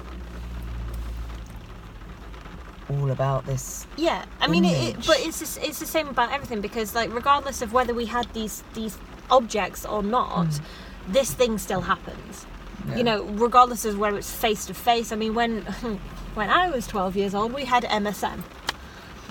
all 2.90 3.12
about 3.12 3.46
this 3.46 3.86
Yeah, 3.98 4.26
I 4.40 4.48
mean, 4.48 4.66
it, 4.66 4.98
it, 4.98 5.06
but 5.06 5.18
it's 5.20 5.40
just, 5.40 5.62
it's 5.62 5.80
the 5.80 5.86
same 5.86 6.08
about 6.08 6.32
everything 6.32 6.62
because, 6.62 6.96
like, 6.96 7.14
regardless 7.14 7.62
of 7.62 7.74
whether 7.74 7.94
we 7.94 8.06
had 8.06 8.32
these 8.34 8.64
these 8.74 8.98
objects 9.30 9.86
or 9.86 10.02
not, 10.02 10.60
this 11.08 11.34
thing 11.34 11.58
still 11.58 11.82
happens. 11.82 12.46
Yeah. 12.88 12.98
You 12.98 13.04
know, 13.04 13.24
regardless 13.24 13.86
of 13.86 14.00
whether 14.00 14.18
it's 14.18 14.34
face 14.34 14.66
to 14.66 14.74
face. 14.74 15.12
I 15.12 15.16
mean, 15.16 15.36
when 15.36 15.62
when 16.34 16.50
I 16.50 16.70
was 16.70 16.88
twelve 16.88 17.16
years 17.16 17.36
old, 17.36 17.54
we 17.54 17.66
had 17.66 17.84
MSN, 17.84 18.42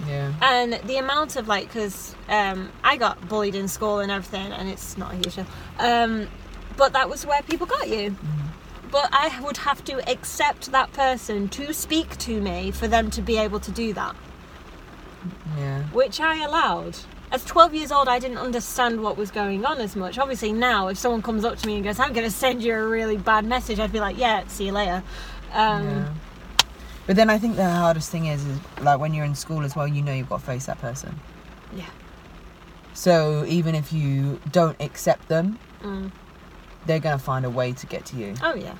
yeah 0.06 0.32
and 0.40 0.74
the 0.84 0.96
amount 0.96 1.36
of 1.36 1.48
like, 1.48 1.66
because 1.66 2.14
um, 2.28 2.70
I 2.84 2.96
got 2.96 3.28
bullied 3.28 3.54
in 3.54 3.68
school 3.68 4.00
and 4.00 4.10
everything, 4.10 4.52
and 4.52 4.68
it's 4.68 4.96
not 4.96 5.12
a 5.12 5.16
huge 5.16 5.34
deal. 5.34 5.46
Um, 5.78 6.28
but 6.76 6.92
that 6.92 7.08
was 7.10 7.26
where 7.26 7.42
people 7.42 7.66
got 7.66 7.88
you. 7.88 8.16
But 8.90 9.08
I 9.12 9.40
would 9.40 9.58
have 9.58 9.84
to 9.84 10.08
accept 10.10 10.72
that 10.72 10.92
person 10.92 11.48
to 11.50 11.72
speak 11.72 12.16
to 12.18 12.40
me 12.40 12.70
for 12.70 12.88
them 12.88 13.10
to 13.10 13.22
be 13.22 13.36
able 13.38 13.60
to 13.60 13.70
do 13.70 13.92
that 13.94 14.16
yeah 15.58 15.82
which 15.92 16.20
I 16.20 16.44
allowed. 16.44 16.96
As 17.30 17.44
12 17.44 17.74
years 17.74 17.92
old, 17.92 18.08
I 18.08 18.18
didn't 18.18 18.38
understand 18.38 19.02
what 19.02 19.18
was 19.18 19.30
going 19.30 19.66
on 19.66 19.80
as 19.80 19.94
much. 19.94 20.16
Obviously, 20.16 20.50
now, 20.50 20.88
if 20.88 20.96
someone 20.96 21.20
comes 21.20 21.44
up 21.44 21.58
to 21.58 21.66
me 21.66 21.74
and 21.74 21.84
goes, 21.84 21.98
I'm 22.00 22.14
going 22.14 22.24
to 22.24 22.30
send 22.34 22.62
you 22.62 22.72
a 22.74 22.88
really 22.88 23.18
bad 23.18 23.44
message, 23.44 23.78
I'd 23.78 23.92
be 23.92 24.00
like, 24.00 24.16
yeah, 24.16 24.46
see 24.46 24.66
you 24.66 24.72
later. 24.72 25.02
Um, 25.52 25.84
yeah. 25.86 26.14
But 27.06 27.16
then 27.16 27.28
I 27.28 27.36
think 27.36 27.56
the 27.56 27.68
hardest 27.68 28.10
thing 28.10 28.26
is, 28.26 28.46
is 28.46 28.58
like 28.80 28.98
when 28.98 29.12
you're 29.12 29.26
in 29.26 29.34
school 29.34 29.62
as 29.62 29.76
well, 29.76 29.86
you 29.86 30.00
know 30.00 30.14
you've 30.14 30.30
got 30.30 30.40
to 30.40 30.46
face 30.46 30.66
that 30.66 30.78
person. 30.80 31.20
yeah. 31.76 31.90
So 32.94 33.44
even 33.46 33.74
if 33.74 33.92
you 33.92 34.40
don't 34.50 34.80
accept 34.80 35.28
them, 35.28 35.58
Mm. 35.82 36.10
They're 36.88 36.98
gonna 36.98 37.18
find 37.18 37.44
a 37.44 37.50
way 37.50 37.72
to 37.72 37.86
get 37.86 38.04
to 38.06 38.16
you. 38.16 38.34
Oh, 38.42 38.54
yeah. 38.54 38.74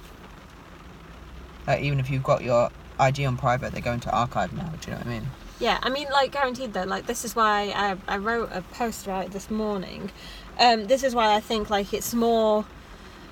Like 1.67 1.83
even 1.83 2.01
if 2.01 2.11
you've 2.11 2.25
got 2.25 2.43
your 2.43 2.71
IG 2.99 3.21
on 3.25 3.37
private, 3.37 3.73
they're 3.73 3.83
going 3.83 4.01
to 4.01 4.11
archive 4.11 4.53
now. 4.53 4.73
Do 4.81 4.91
you 4.91 4.93
know 4.95 4.99
what 4.99 5.07
I 5.07 5.11
mean? 5.11 5.27
Yeah, 5.61 5.79
I 5.83 5.91
mean, 5.91 6.07
like, 6.11 6.33
guaranteed 6.33 6.73
though, 6.73 6.85
like, 6.85 7.07
this 7.07 7.25
is 7.25 7.35
why 7.37 7.73
I, 7.75 7.97
I 8.07 8.17
wrote 8.19 8.51
a 8.53 8.63
post 8.63 9.07
right 9.07 9.31
this 9.31 9.51
morning. 9.51 10.11
Um, 10.59 10.87
this 10.87 11.03
is 11.05 11.15
why 11.15 11.35
I 11.35 11.41
think, 11.41 11.69
like, 11.71 11.93
it's 11.93 12.15
more. 12.15 12.65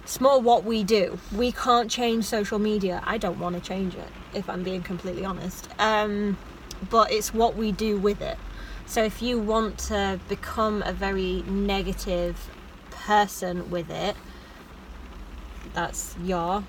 It's 0.03 0.21
more 0.21 0.41
what 0.41 0.63
we 0.63 0.85
do. 0.85 1.19
We 1.35 1.51
can't 1.51 1.91
change 1.91 2.27
social 2.27 2.61
media. 2.61 3.03
I 3.05 3.19
don't 3.19 3.41
want 3.41 3.57
to 3.57 3.61
change 3.61 3.97
it, 3.97 4.09
if 4.35 4.49
I'm 4.49 4.63
being 4.63 4.83
completely 4.83 5.25
honest. 5.25 5.69
Um, 5.81 6.39
but 6.91 7.11
it's 7.11 7.35
what 7.35 7.57
we 7.57 7.73
do 7.73 7.99
with 7.99 8.21
it. 8.23 8.39
So 8.87 9.03
if 9.03 9.21
you 9.21 9.41
want 9.41 9.79
to 9.91 10.21
become 10.29 10.85
a 10.87 10.93
very 10.93 11.43
negative 11.49 12.49
person 12.93 13.69
with 13.69 13.91
it, 13.91 14.15
that's 15.77 16.17
your 16.25 16.65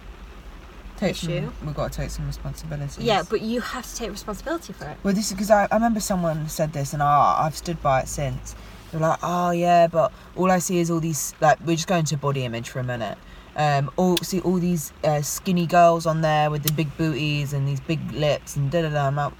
Take 0.98 1.12
Issue. 1.12 1.46
some, 1.46 1.54
we've 1.65 1.76
got 1.76 1.91
to 1.91 1.98
take 1.98 2.10
some 2.10 2.26
responsibility. 2.26 3.04
yeah. 3.04 3.24
But 3.28 3.41
you 3.41 3.62
have 3.62 3.88
to 3.88 3.96
take 3.96 4.10
responsibility 4.10 4.74
for 4.74 4.86
it. 4.86 4.98
Well, 5.04 5.13
this 5.13 5.28
is 5.28 5.34
because 5.34 5.52
I, 5.52 5.67
I 5.72 5.76
remember 5.76 6.00
someone 6.00 6.50
said 6.50 6.74
this, 6.74 6.93
and 6.93 7.04
I, 7.04 7.43
I've 7.46 7.56
stood 7.56 7.82
by 7.82 8.02
it 8.02 8.08
since. 8.08 8.56
They're 8.91 9.00
like, 9.00 9.20
oh 9.22 9.52
yeah, 9.52 9.88
but 9.88 10.12
all 10.36 10.50
I 10.50 10.60
see 10.60 10.80
is 10.80 10.89
all 10.89 11.00
these 11.00 11.36
like 11.39 11.60
we're 11.65 11.76
just 11.76 11.88
going 11.88 12.06
to 12.06 12.17
body 12.17 12.46
image 12.46 12.70
for 12.70 12.80
a 12.80 12.84
minute. 12.84 13.17
Um, 13.56 13.91
all 13.96 14.17
see 14.17 14.39
all 14.41 14.58
these 14.58 14.91
uh, 15.04 15.22
skinny 15.22 15.67
girls 15.67 16.06
on 16.06 16.22
there 16.22 16.50
with 16.50 16.63
the 16.63 16.72
big 16.72 16.96
booties 16.98 17.54
and 17.54 17.67
these 17.67 17.80
big 17.80 18.12
lips 18.12 18.56
and 18.56 18.72
da 18.72 18.82
da 18.82 18.89
da. 18.89 19.08
I'm 19.08 19.15
like, 19.15 19.34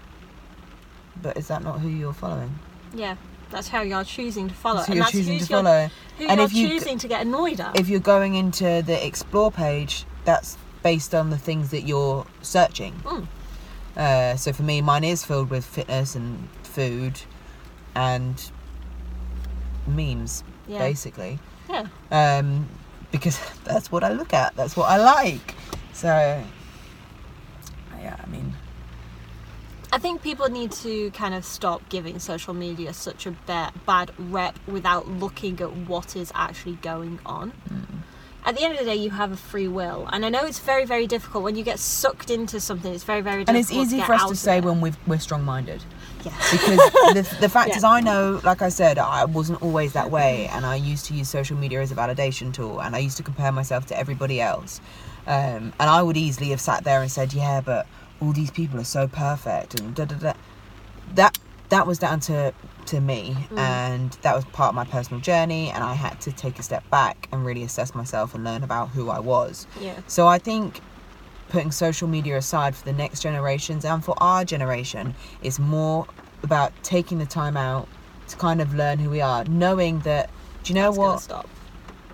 but 1.21 1.38
is 1.38 1.47
that 1.47 1.63
not 1.63 1.80
who 1.80 1.89
you're 1.89 2.13
following? 2.13 2.60
Yeah, 2.93 3.15
that's 3.49 3.69
how 3.69 3.82
you're 3.82 4.03
choosing 4.03 4.47
to 4.47 4.53
follow. 4.53 4.77
That's 4.77 4.88
who 4.88 4.93
and 4.93 4.99
you're 4.99 5.08
choosing 5.12 5.39
to 5.39 5.45
follow. 5.45 5.89
Who 6.17 6.27
And 6.27 6.38
you're 6.38 6.45
if 6.45 6.53
you- 6.53 6.67
choosing 6.69 6.97
to 6.99 7.08
get 7.08 7.21
annoyed 7.21 7.60
at. 7.60 7.80
If 7.80 7.89
you're 7.89 7.99
going 7.99 8.36
into 8.36 8.82
the 8.86 9.06
explore 9.06 9.51
page, 9.51 10.06
that's 10.25 10.58
based 10.84 11.13
on 11.13 11.30
the 11.30 11.38
things 11.38 11.69
that 11.71 11.82
you're 11.84 12.25
searching. 12.41 12.93
Mm. 13.03 13.27
Uh, 13.95 14.36
so 14.36 14.53
for 14.53 14.63
me, 14.63 14.82
mine 14.82 15.03
is 15.03 15.23
filled 15.25 15.49
with 15.49 15.65
fitness 15.65 16.15
and 16.15 16.47
food 16.63 17.21
and 17.95 18.51
memes. 19.88 20.43
Yeah. 20.67 20.80
basically. 20.80 21.39
Yeah. 21.69 21.88
Um, 22.12 22.67
because 23.12 23.39
that's 23.63 23.91
what 23.91 24.03
I 24.03 24.12
look 24.12 24.34
at. 24.34 24.56
That's 24.56 24.75
what 24.75 24.89
I 24.89 24.97
like. 24.97 25.56
So, 25.93 26.08
yeah, 27.99 28.15
I 28.21 28.25
mean, 28.27 28.53
I 29.97 29.99
think 29.99 30.21
people 30.21 30.47
need 30.47 30.71
to 30.83 31.10
kind 31.10 31.33
of 31.33 31.43
stop 31.43 31.89
giving 31.89 32.19
social 32.19 32.53
media 32.53 32.93
such 32.93 33.25
a 33.25 33.31
ba- 33.47 33.71
bad 33.88 34.12
rep 34.29 34.60
without 34.67 35.07
looking 35.07 35.60
at 35.60 35.75
what 35.75 36.15
is 36.15 36.31
actually 36.36 36.75
going 36.75 37.17
on. 37.25 37.51
At 38.45 38.55
the 38.55 38.62
end 38.63 38.73
of 38.73 38.79
the 38.79 38.86
day, 38.86 38.95
you 38.95 39.10
have 39.10 39.31
a 39.31 39.36
free 39.36 39.67
will, 39.67 40.07
and 40.13 40.23
I 40.23 40.29
know 40.29 40.45
it's 40.45 40.60
very, 40.60 40.86
very 40.86 41.07
difficult 41.07 41.43
when 41.43 41.55
you 41.55 41.63
get 41.63 41.79
sucked 41.79 42.29
into 42.29 42.60
something. 42.60 42.93
It's 42.93 43.05
very, 43.05 43.21
very 43.21 43.43
difficult. 43.43 43.71
and 43.71 43.81
it's 43.81 43.93
easy 43.93 43.99
for 44.01 44.13
us 44.13 44.29
to 44.29 44.36
say 44.36 44.62
when 44.62 44.81
we've, 44.81 44.95
we're 45.07 45.17
strong-minded. 45.17 45.83
Yeah. 46.23 46.31
because 46.51 46.77
the, 47.15 47.38
the 47.41 47.49
fact 47.49 47.69
Yeah. 47.69 47.77
is 47.77 47.83
i 47.83 48.01
know 48.01 48.41
like 48.43 48.62
i 48.62 48.69
said 48.69 48.97
i 48.97 49.23
wasn't 49.23 49.62
always 49.62 49.93
that 49.93 50.10
way 50.12 50.47
and 50.47 50.65
i 50.65 50.75
used 50.75 51.05
to 51.05 51.13
use 51.13 51.29
social 51.29 51.55
media 51.55 51.79
as 51.79 51.91
a 51.91 51.95
validation 51.95 52.51
tool 52.51 52.81
and 52.81 52.95
i 52.95 52.99
used 52.99 53.17
to 53.17 53.23
compare 53.23 53.51
myself 53.51 53.86
to 53.86 53.97
everybody 53.97 54.41
else 54.41 54.81
um, 55.27 55.71
and 55.79 55.89
i 55.97 56.01
would 56.01 56.17
easily 56.17 56.49
have 56.49 56.60
sat 56.60 56.83
there 56.83 57.01
and 57.01 57.10
said 57.12 57.33
yeah 57.33 57.62
but 57.62 57.86
all 58.21 58.32
these 58.34 58.51
people 58.51 58.80
are 58.80 58.84
so 58.86 59.08
perfect 59.08 59.80
and 59.80 59.95
da 59.95 60.06
da 60.06 60.15
da 60.15 60.34
that 61.15 61.38
that 61.69 61.86
was 61.86 61.97
down 61.99 62.19
to 62.19 62.53
to 62.86 62.99
me 63.01 63.36
mm. 63.49 63.58
and 63.58 64.12
that 64.21 64.36
was 64.36 64.45
part 64.45 64.69
of 64.69 64.75
my 64.75 64.86
personal 64.86 65.19
journey 65.21 65.69
and 65.71 65.84
i 65.84 65.93
had 65.93 66.19
to 66.21 66.32
take 66.32 66.58
a 66.60 66.63
step 66.63 66.88
back 66.89 67.27
and 67.32 67.45
really 67.45 67.63
assess 67.63 67.93
myself 67.93 68.34
and 68.34 68.43
learn 68.43 68.63
about 68.63 68.89
who 68.89 69.10
i 69.10 69.19
was 69.19 69.67
Yeah. 69.82 69.99
so 70.08 70.27
I 70.27 70.39
think 70.39 70.82
putting 71.49 71.71
social 71.71 72.08
media 72.08 72.38
aside 72.38 72.75
for 72.75 72.86
the 72.86 72.93
next 72.93 73.21
generations 73.21 73.86
and 73.86 74.03
for 74.03 74.15
our 74.21 74.43
generation 74.43 75.15
is 75.41 75.60
more 75.60 76.06
about 76.43 76.71
taking 76.84 77.17
the 77.19 77.25
time 77.25 77.58
out 77.58 77.88
to 78.27 78.36
kind 78.38 78.62
of 78.62 78.73
learn 78.75 78.99
who 78.99 79.10
we 79.10 79.21
are, 79.21 79.45
knowing 79.45 79.99
that. 80.01 80.30
Do 80.63 80.73
you 80.73 80.75
know 80.75 80.88
That's 80.91 80.97
what? 80.97 81.21
Stop. 81.21 81.49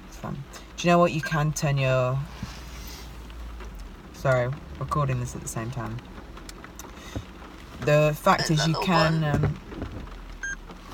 It's 0.07 0.17
fun. 0.17 0.43
Do 0.77 0.87
you 0.87 0.93
know 0.93 0.99
what? 0.99 1.11
You 1.11 1.21
can 1.21 1.51
turn 1.53 1.77
your. 1.77 2.17
Sorry, 4.23 4.49
recording 4.79 5.19
this 5.19 5.36
at 5.36 5.41
the 5.41 5.49
same 5.49 5.69
time. 5.69 5.97
The 7.81 8.15
fact 8.17 8.49
is, 8.49 8.65
you 8.65 8.73
can. 8.75 9.21
Um, 9.21 9.59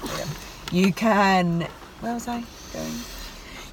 yeah. 0.04 0.26
you 0.72 0.92
can. 0.92 1.68
Where 2.00 2.15
was 2.15 2.28
I 2.28 2.44
going? 2.74 2.92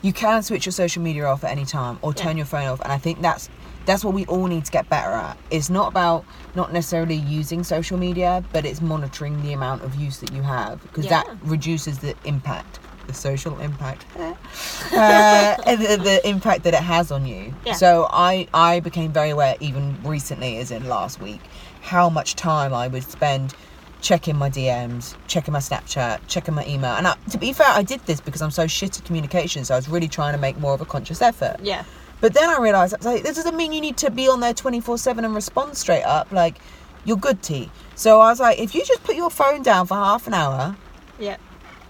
You 0.03 0.13
can 0.13 0.43
switch 0.43 0.67
your 0.67 0.75
social 0.75 1.03
media 1.03 1.25
off 1.25 1.43
at 1.43 1.53
any 1.53 1.65
time 1.65 1.99
or 2.03 2.13
turn 2.13 2.33
Yeah. 2.33 2.41
your 2.41 2.47
phone 2.47 2.67
off, 2.67 2.83
and 2.83 2.93
I 2.93 2.99
think 2.99 3.23
that's 3.23 3.49
that's 3.87 4.05
what 4.05 4.13
we 4.13 4.27
all 4.27 4.45
need 4.47 4.67
to 4.67 4.71
get 4.71 4.91
better 4.91 5.13
at. 5.13 5.39
It's 5.51 5.71
not 5.71 5.89
about 5.89 6.27
not 6.55 6.75
necessarily 6.75 7.15
using 7.15 7.65
social 7.65 7.97
media, 7.97 8.45
but 8.53 8.67
it's 8.67 8.83
monitoring 8.83 9.41
the 9.43 9.55
amount 9.55 9.85
of 9.85 9.95
use 9.95 10.19
that 10.19 10.33
you 10.35 10.43
have 10.43 10.83
because 10.83 11.07
Yeah. 11.07 11.23
that 11.23 11.37
reduces 11.45 12.01
the 12.01 12.15
impact, 12.27 12.79
the 13.07 13.15
social 13.15 13.59
impact, 13.61 14.05
uh, 14.19 14.35
the, 15.77 16.01
the 16.03 16.21
impact 16.29 16.65
that 16.65 16.75
it 16.75 16.83
has 16.83 17.11
on 17.11 17.27
you. 17.27 17.55
Yeah. 17.65 17.75
So 17.75 18.09
I 18.11 18.49
I 18.55 18.81
became 18.81 19.13
very 19.13 19.31
aware 19.31 19.57
even 19.61 19.97
recently, 20.05 20.59
as 20.59 20.71
in 20.71 20.89
last 20.89 21.21
week, 21.21 21.41
how 21.83 22.09
much 22.11 22.35
time 22.37 22.73
I 22.75 22.89
would 22.89 23.05
spend 23.05 23.55
checking 24.01 24.37
my 24.37 24.51
DMs, 24.51 25.17
checking 25.27 25.53
my 25.53 25.59
Snapchat, 25.59 26.21
checking 26.29 26.55
my 26.55 26.65
email. 26.67 26.93
And 26.93 27.09
I, 27.09 27.17
to 27.31 27.39
be 27.39 27.53
fair, 27.53 27.67
I 27.69 27.83
did 27.83 28.01
this 28.07 28.21
because 28.21 28.43
I'm 28.43 28.51
so 28.51 28.67
shit 28.67 28.99
at 28.99 29.05
communication, 29.05 29.65
so 29.65 29.75
I 29.75 29.79
was 29.79 29.89
really 29.89 30.09
trying 30.09 30.33
to 30.33 30.39
make 30.39 30.59
more 30.59 30.75
of 30.75 30.81
a 30.81 30.85
conscious 30.85 31.23
effort. 31.23 31.57
Yeah. 31.63 31.85
But 32.21 32.33
then 32.35 32.49
I 32.49 32.59
realised, 32.59 32.95
I 32.95 32.99
was 32.99 33.07
like, 33.07 33.23
this 33.23 33.37
doesn't 33.37 33.57
mean 33.57 33.73
you 33.73 33.81
need 33.81 33.97
to 33.99 34.11
be 34.11 34.29
on 34.29 34.41
there 34.41 34.55
24 34.55 34.99
7 34.99 35.25
and 35.25 35.35
respond 35.35 35.77
straight 35.77 36.05
up. 36.05 36.31
Like, 36.31 36.59
you're 37.05 37.17
good, 37.17 37.43
T. 37.43 37.71
So 37.95 38.21
I 38.21 38.31
was 38.31 38.41
like, 38.41 38.59
if 38.59 38.75
you 38.75 38.85
just 38.85 39.03
put 39.05 39.17
your 39.17 39.31
phone 39.31 39.63
down 39.63 39.87
for 39.87 39.95
half 39.95 40.27
an 40.27 40.35
hour, 40.35 40.77
Yeah. 41.19 41.37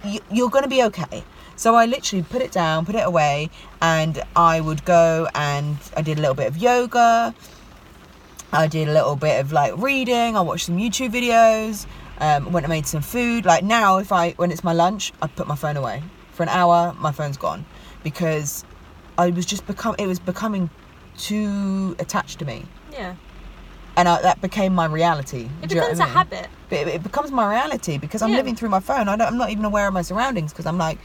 You, 0.05 0.21
you're 0.31 0.51
going 0.51 0.65
to 0.65 0.71
be 0.71 0.83
okay. 0.85 1.25
So 1.57 1.75
I 1.75 1.87
literally 1.87 2.23
put 2.23 2.43
it 2.43 2.53
down, 2.53 2.85
put 2.85 2.95
it 2.95 3.07
away, 3.07 3.51
and 3.81 4.23
I 4.35 4.61
would 4.61 4.85
go 4.85 5.27
and 5.35 5.79
I 5.97 6.03
did 6.03 6.19
a 6.19 6.21
little 6.21 6.35
bit 6.35 6.49
of 6.49 6.59
yoga. 6.59 7.35
I 8.53 8.67
did 8.67 8.89
a 8.89 8.93
little 8.93 9.17
bit 9.17 9.41
of 9.41 9.53
like 9.53 9.77
reading. 9.77 10.37
I 10.37 10.41
watched 10.41 10.67
some 10.67 10.77
YouTube 10.77 11.13
videos. 11.13 11.87
Um, 12.19 12.51
went 12.53 12.65
and 12.65 12.71
made 12.71 12.87
some 12.87 13.03
food. 13.03 13.45
Like 13.45 13.63
now, 13.65 13.99
if 13.99 14.13
I 14.13 14.33
when 14.33 14.51
it's 14.51 14.65
my 14.65 14.73
lunch, 14.73 15.13
I 15.21 15.27
put 15.27 15.47
my 15.47 15.57
phone 15.57 15.77
away 15.77 16.03
for 16.33 16.43
an 16.45 16.49
hour. 16.49 16.95
My 16.99 17.13
phone's 17.13 17.37
gone 17.37 17.67
because 18.03 18.65
I 19.19 19.31
was 19.31 19.45
just 19.45 19.67
become. 19.67 19.95
It 19.99 20.07
was 20.07 20.19
becoming 20.19 20.71
too 21.19 21.97
attached 21.99 22.39
to 22.39 22.45
me, 22.45 22.65
Yeah. 22.93 23.15
And 23.97 24.09
I, 24.09 24.21
that 24.23 24.41
became 24.41 24.75
my 24.75 24.87
reality. 24.87 25.49
It 25.63 25.69
Do 25.69 25.75
you 25.75 25.81
know 25.81 25.87
I 25.87 25.91
becomes 25.91 26.01
a 26.01 26.05
mean? 26.05 26.15
habit. 26.15 26.49
but 26.69 26.79
it, 26.79 26.89
it 26.89 27.03
becomes 27.03 27.31
my 27.31 27.49
reality 27.51 27.99
because 27.99 28.23
I'm 28.23 28.31
Yeah. 28.31 28.37
living 28.39 28.55
through 28.57 28.69
my 28.71 28.81
phone. 28.81 29.09
I 29.09 29.15
I'm 29.15 29.39
not 29.39 29.51
even 29.51 29.65
aware 29.65 29.87
of 29.89 29.95
my 29.95 30.03
surroundings 30.03 30.53
because 30.53 30.67
I'm 30.67 30.79
like, 30.79 30.99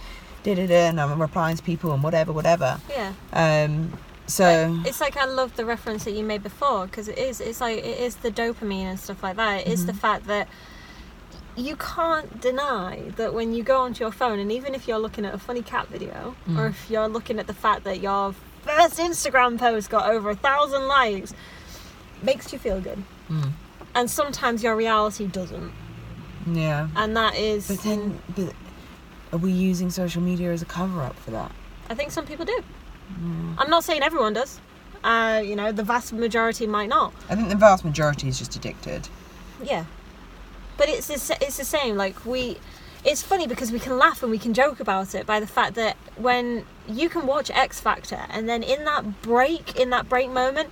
da 0.43 0.55
da 0.55 0.67
da, 0.67 0.87
and 0.89 0.99
I'm 0.99 1.21
replying 1.21 1.55
to 1.57 1.63
people 1.63 1.93
and 1.93 2.03
whatever, 2.03 2.31
whatever. 2.33 2.79
Yeah. 2.89 3.13
Um, 3.33 3.93
so 4.27 4.79
It's 4.85 5.01
like 5.01 5.17
I 5.17 5.25
love 5.25 5.55
the 5.55 5.65
reference 5.65 6.03
that 6.05 6.11
you 6.11 6.23
made 6.23 6.43
before 6.43 6.85
because 6.85 7.07
it 7.07 7.17
is. 7.17 7.41
It's 7.41 7.59
like 7.61 7.77
it 7.79 7.99
is 7.99 8.15
the 8.17 8.31
dopamine 8.31 8.85
and 8.85 8.99
stuff 8.99 9.21
like 9.23 9.35
that. 9.37 9.61
It 9.61 9.67
is 9.67 9.81
Mm-hmm. 9.81 9.87
the 9.87 9.93
fact 9.93 10.27
that 10.27 10.47
you 11.57 11.75
can't 11.75 12.39
deny 12.39 13.11
that 13.17 13.33
when 13.33 13.53
you 13.53 13.61
go 13.61 13.81
onto 13.81 14.03
your 14.03 14.11
phone 14.11 14.39
and 14.39 14.51
even 14.51 14.73
if 14.73 14.87
you're 14.87 14.99
looking 14.99 15.25
at 15.25 15.33
a 15.33 15.37
funny 15.37 15.61
cat 15.61 15.87
video 15.89 16.33
Mm. 16.47 16.57
or 16.57 16.67
if 16.67 16.89
you're 16.89 17.09
looking 17.09 17.39
at 17.39 17.47
the 17.47 17.53
fact 17.53 17.83
that 17.83 17.99
your 17.99 18.33
first 18.63 18.97
Instagram 18.99 19.59
post 19.59 19.89
got 19.89 20.09
over 20.09 20.29
a 20.29 20.35
thousand 20.35 20.87
likes, 20.87 21.33
makes 22.23 22.51
you 22.53 22.59
feel 22.59 22.81
good. 22.81 23.03
Mm. 23.29 23.51
And 23.93 24.09
sometimes 24.09 24.63
your 24.63 24.75
reality 24.75 25.27
doesn't, 25.27 25.71
yeah, 26.47 26.87
and 26.95 27.15
that 27.17 27.35
is. 27.35 27.67
but 27.67 27.79
then, 27.83 28.19
but 28.35 28.53
are 29.33 29.39
we 29.39 29.51
using 29.51 29.89
social 29.89 30.21
media 30.21 30.51
as 30.51 30.61
a 30.61 30.65
cover 30.65 31.01
up 31.01 31.15
for 31.17 31.31
that? 31.31 31.51
I 31.89 31.95
think 31.95 32.11
some 32.11 32.25
people 32.25 32.45
do. 32.45 32.63
Mm. 33.13 33.55
I'm 33.57 33.69
not 33.69 33.83
saying 33.83 34.01
everyone 34.01 34.33
does. 34.33 34.59
Uh, 35.03 35.41
you 35.43 35.55
know, 35.55 35.71
the 35.71 35.83
vast 35.83 36.13
majority 36.13 36.67
might 36.67 36.89
not. 36.89 37.13
I 37.29 37.35
think 37.35 37.49
the 37.49 37.55
vast 37.55 37.83
majority 37.83 38.27
is 38.27 38.39
just 38.39 38.55
addicted. 38.55 39.09
Yeah, 39.63 39.85
but 40.77 40.89
it's 40.89 41.07
the, 41.07 41.37
it's 41.41 41.57
the 41.57 41.65
same. 41.65 41.95
Like 41.97 42.25
we, 42.25 42.57
it's 43.03 43.21
funny 43.21 43.47
because 43.47 43.71
we 43.71 43.79
can 43.79 43.97
laugh 43.97 44.21
and 44.21 44.31
we 44.31 44.37
can 44.37 44.53
joke 44.53 44.79
about 44.79 45.15
it 45.15 45.25
by 45.25 45.39
the 45.39 45.47
fact 45.47 45.75
that 45.75 45.97
when 46.17 46.65
you 46.87 47.09
can 47.09 47.25
watch 47.25 47.49
X 47.51 47.79
Factor 47.79 48.25
and 48.29 48.47
then 48.47 48.63
in 48.63 48.85
that 48.85 49.21
break, 49.21 49.75
in 49.79 49.89
that 49.89 50.07
break 50.07 50.29
moment, 50.29 50.69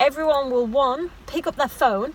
everyone 0.00 0.50
will 0.50 0.66
one 0.66 1.10
pick 1.26 1.46
up 1.46 1.56
their 1.56 1.68
phone, 1.68 2.14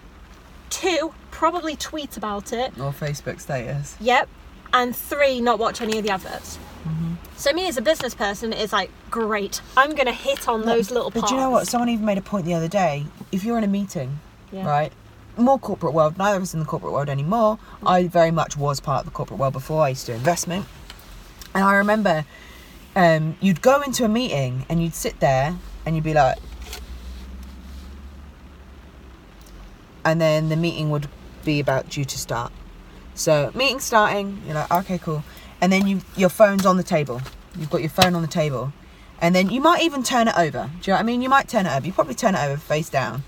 two 0.69 1.13
probably 1.31 1.75
tweet 1.75 2.17
about 2.17 2.53
it. 2.53 2.77
Or 2.79 2.91
Facebook 2.91 3.39
status. 3.39 3.95
Yep, 3.99 4.27
and 4.73 4.95
three 4.95 5.41
not 5.41 5.59
watch 5.59 5.81
any 5.81 5.97
of 5.97 6.03
the 6.05 6.11
adverts. 6.11 6.59
So 7.37 7.51
me 7.51 7.67
as 7.67 7.77
a 7.77 7.81
business 7.81 8.13
person, 8.13 8.53
it's 8.53 8.71
like 8.73 8.89
great. 9.09 9.61
I'm 9.75 9.95
gonna 9.95 10.11
hit 10.13 10.47
on 10.47 10.61
those 10.65 10.91
little 10.91 11.09
But 11.09 11.21
parts. 11.21 11.31
do 11.31 11.35
you 11.35 11.41
know 11.41 11.49
what? 11.49 11.67
Someone 11.67 11.89
even 11.89 12.05
made 12.05 12.17
a 12.17 12.21
point 12.21 12.45
the 12.45 12.53
other 12.53 12.67
day. 12.67 13.05
If 13.31 13.43
you're 13.43 13.57
in 13.57 13.63
a 13.63 13.67
meeting, 13.67 14.19
Yeah. 14.51 14.65
right? 14.67 14.93
More 15.35 15.57
corporate 15.57 15.93
world. 15.93 16.17
Neither 16.17 16.37
of 16.37 16.43
us 16.43 16.53
in 16.53 16.59
the 16.59 16.65
corporate 16.65 16.93
world 16.93 17.09
anymore. 17.09 17.57
I 17.85 18.07
very 18.07 18.31
much 18.31 18.55
was 18.55 18.79
part 18.79 18.99
of 18.99 19.05
the 19.05 19.11
corporate 19.11 19.39
world 19.39 19.53
before. 19.53 19.83
I 19.83 19.89
used 19.89 20.05
to 20.05 20.11
do 20.11 20.17
investment, 20.17 20.65
and 21.55 21.63
I 21.63 21.73
remember 21.75 22.25
um, 22.95 23.35
you'd 23.41 23.61
go 23.61 23.81
into 23.81 24.05
a 24.05 24.09
meeting 24.09 24.65
and 24.69 24.81
you'd 24.83 24.93
sit 24.93 25.19
there 25.19 25.55
and 25.85 25.95
you'd 25.95 26.03
be 26.03 26.13
like, 26.13 26.37
and 30.05 30.19
then 30.19 30.49
the 30.49 30.55
meeting 30.55 30.89
would 30.89 31.07
be 31.43 31.59
about 31.59 31.89
due 31.89 32.05
to 32.05 32.17
start. 32.17 32.51
So 33.15 33.51
meeting 33.53 33.79
starting, 33.79 34.41
you're 34.45 34.55
like, 34.55 34.71
okay, 34.71 34.97
cool, 34.97 35.23
and 35.61 35.71
then 35.71 35.87
you 35.87 36.01
your 36.15 36.29
phone's 36.29 36.65
on 36.65 36.77
the 36.77 36.83
table. 36.83 37.21
You've 37.57 37.69
got 37.69 37.81
your 37.81 37.89
phone 37.89 38.15
on 38.15 38.21
the 38.21 38.27
table, 38.27 38.73
and 39.21 39.35
then 39.35 39.49
you 39.49 39.61
might 39.61 39.83
even 39.83 40.03
turn 40.03 40.27
it 40.27 40.37
over. 40.37 40.69
Do 40.81 40.91
you 40.91 40.93
know 40.93 40.95
what 40.95 40.99
I 40.99 41.03
mean? 41.03 41.21
You 41.21 41.29
might 41.29 41.47
turn 41.47 41.65
it 41.65 41.75
over. 41.75 41.85
You 41.85 41.93
probably 41.93 42.15
turn 42.15 42.35
it 42.35 42.39
over 42.39 42.57
face 42.57 42.89
down, 42.89 43.23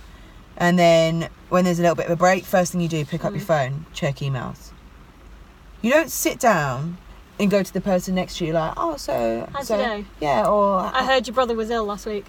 and 0.58 0.80
then 0.80 1.30
when 1.50 1.66
there's 1.66 1.80
a 1.80 1.82
little 1.82 1.96
bit 1.96 2.08
of 2.08 2.12
a 2.12 2.16
break, 2.16 2.46
first 2.46 2.72
thing 2.72 2.82
you 2.82 2.88
do, 2.88 3.06
pick 3.06 3.24
up 3.24 3.34
your 3.34 3.42
mm. 3.42 3.46
phone, 3.46 3.86
check 3.94 4.18
emails. 4.18 4.72
You 5.82 5.92
don't 5.92 6.10
sit 6.10 6.40
down 6.40 6.98
and 7.40 7.52
go 7.52 7.62
to 7.62 7.74
the 7.74 7.82
person 7.82 8.16
next 8.16 8.38
to 8.38 8.46
you 8.46 8.54
like, 8.54 8.74
oh, 8.78 8.98
so, 8.98 9.48
How's 9.54 9.68
so 9.68 10.04
yeah, 10.22 10.48
or 10.48 10.80
I 10.80 11.06
heard 11.06 11.28
your 11.28 11.34
brother 11.34 11.54
was 11.54 11.70
ill 11.70 11.86
last 11.86 12.06
week. 12.06 12.26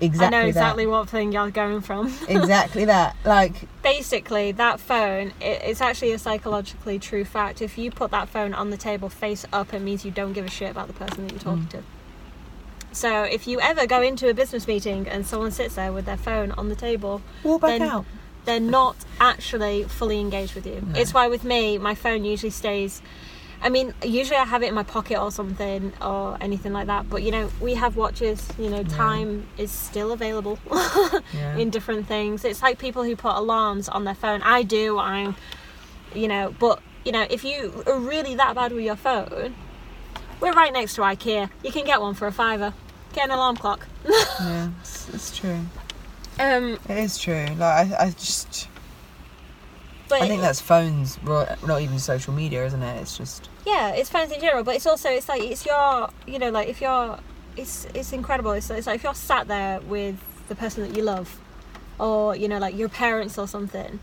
Exactly 0.00 0.26
I 0.26 0.30
know 0.30 0.42
that. 0.44 0.48
exactly 0.48 0.86
what 0.86 1.08
thing 1.08 1.32
you're 1.32 1.50
going 1.50 1.80
from. 1.80 2.06
exactly 2.28 2.84
that. 2.86 3.16
Like, 3.24 3.68
Basically, 3.82 4.52
that 4.52 4.80
phone, 4.80 5.28
it, 5.40 5.62
it's 5.64 5.80
actually 5.80 6.12
a 6.12 6.18
psychologically 6.18 6.98
true 6.98 7.24
fact. 7.24 7.60
If 7.62 7.76
you 7.78 7.90
put 7.90 8.10
that 8.10 8.28
phone 8.28 8.54
on 8.54 8.70
the 8.70 8.76
table 8.76 9.08
face 9.08 9.44
up, 9.52 9.72
it 9.74 9.80
means 9.80 10.04
you 10.04 10.10
don't 10.10 10.32
give 10.32 10.44
a 10.46 10.50
shit 10.50 10.70
about 10.70 10.86
the 10.86 10.92
person 10.94 11.24
that 11.26 11.32
you're 11.32 11.40
talking 11.40 11.64
Mm. 11.64 11.70
to. 11.70 11.82
So 12.92 13.22
if 13.22 13.46
you 13.46 13.60
ever 13.60 13.86
go 13.86 14.02
into 14.02 14.28
a 14.28 14.34
business 14.34 14.66
meeting 14.66 15.06
and 15.08 15.24
someone 15.24 15.52
sits 15.52 15.76
there 15.76 15.92
with 15.92 16.06
their 16.06 16.16
phone 16.16 16.50
on 16.52 16.68
the 16.68 16.74
table, 16.74 17.22
walk 17.44 17.60
back 17.62 17.78
Then- 17.78 17.88
out. 17.88 18.04
they're 18.46 18.58
not 18.58 18.96
actually 19.20 19.84
fully 19.84 20.18
engaged 20.18 20.54
with 20.54 20.66
you. 20.66 20.82
No. 20.86 20.98
It's 21.00 21.14
why 21.14 21.28
with 21.28 21.44
me, 21.44 21.78
my 21.78 21.94
phone 21.94 22.24
usually 22.24 22.50
stays. 22.50 23.00
I 23.62 23.68
mean, 23.68 23.92
usually 24.02 24.38
I 24.38 24.44
have 24.44 24.62
it 24.62 24.68
in 24.68 24.74
my 24.74 24.82
pocket 24.82 25.20
or 25.20 25.30
something 25.30 25.92
or 26.00 26.38
anything 26.40 26.72
like 26.72 26.86
that. 26.86 27.10
But 27.10 27.22
you 27.22 27.30
know, 27.30 27.50
we 27.60 27.74
have 27.74 27.96
watches. 27.96 28.48
You 28.58 28.70
know, 28.70 28.82
time 28.84 29.46
is 29.58 29.70
still 29.70 30.12
available 30.12 30.58
Yeah. 31.34 31.56
in 31.56 31.70
different 31.70 32.06
things. 32.06 32.44
It's 32.44 32.62
like 32.62 32.78
people 32.78 33.02
who 33.04 33.16
put 33.16 33.34
alarms 33.36 33.88
on 33.88 34.04
their 34.04 34.14
phone. 34.14 34.40
I 34.42 34.62
do. 34.62 34.98
I'm, 34.98 35.36
you 36.14 36.26
know, 36.28 36.54
but 36.58 36.80
you 37.04 37.12
know, 37.12 37.26
if 37.30 37.44
you 37.44 37.82
are 37.86 37.98
really 37.98 38.34
that 38.36 38.54
bad 38.54 38.72
with 38.72 38.84
your 38.84 38.96
phone, 38.96 39.54
we're 40.40 40.52
right 40.52 40.72
next 40.72 40.94
to 40.94 41.02
IKEA. 41.02 41.50
You 41.62 41.70
can 41.70 41.84
get 41.84 42.00
one 42.00 42.14
for 42.14 42.26
a 42.26 42.32
fiver. 42.32 42.72
Get 43.12 43.24
an 43.26 43.30
alarm 43.32 43.56
clock. 43.56 43.86
yeah, 44.08 44.70
it's, 44.80 45.08
it's 45.12 45.36
true. 45.36 45.60
Um, 46.38 46.78
It 46.88 46.96
is 46.98 47.18
true. 47.18 47.44
Like 47.58 47.90
I, 47.92 47.96
I 48.06 48.10
just, 48.10 48.68
but 50.10 50.22
I 50.22 50.28
think 50.28 50.42
that's 50.42 50.60
phones, 50.60 51.18
not 51.22 51.80
even 51.80 51.98
social 51.98 52.34
media, 52.34 52.66
isn't 52.66 52.82
it? 52.82 53.00
It's 53.00 53.16
just. 53.16 53.48
yeah, 53.66 53.90
it's 53.90 54.10
phones 54.10 54.32
in 54.32 54.40
general, 54.40 54.64
but 54.64 54.74
it's 54.76 54.86
also 54.86 55.08
it's 55.08 55.28
like 55.28 55.42
it's 55.42 55.64
your 55.64 56.10
you 56.26 56.38
know 56.38 56.50
like 56.50 56.68
if 56.68 56.80
you're 56.80 57.18
it's 57.56 57.86
it's 57.94 58.12
incredible. 58.12 58.52
It's, 58.52 58.70
it's 58.70 58.86
like 58.86 58.96
if 58.96 59.04
you're 59.04 59.14
sat 59.14 59.48
there 59.48 59.80
with 59.80 60.18
the 60.48 60.54
person 60.54 60.86
that 60.86 60.96
you 60.96 61.02
love, 61.02 61.40
or 61.98 62.36
you 62.36 62.48
know 62.48 62.58
like 62.58 62.76
your 62.76 62.88
parents 62.88 63.38
or 63.38 63.46
something, 63.46 64.00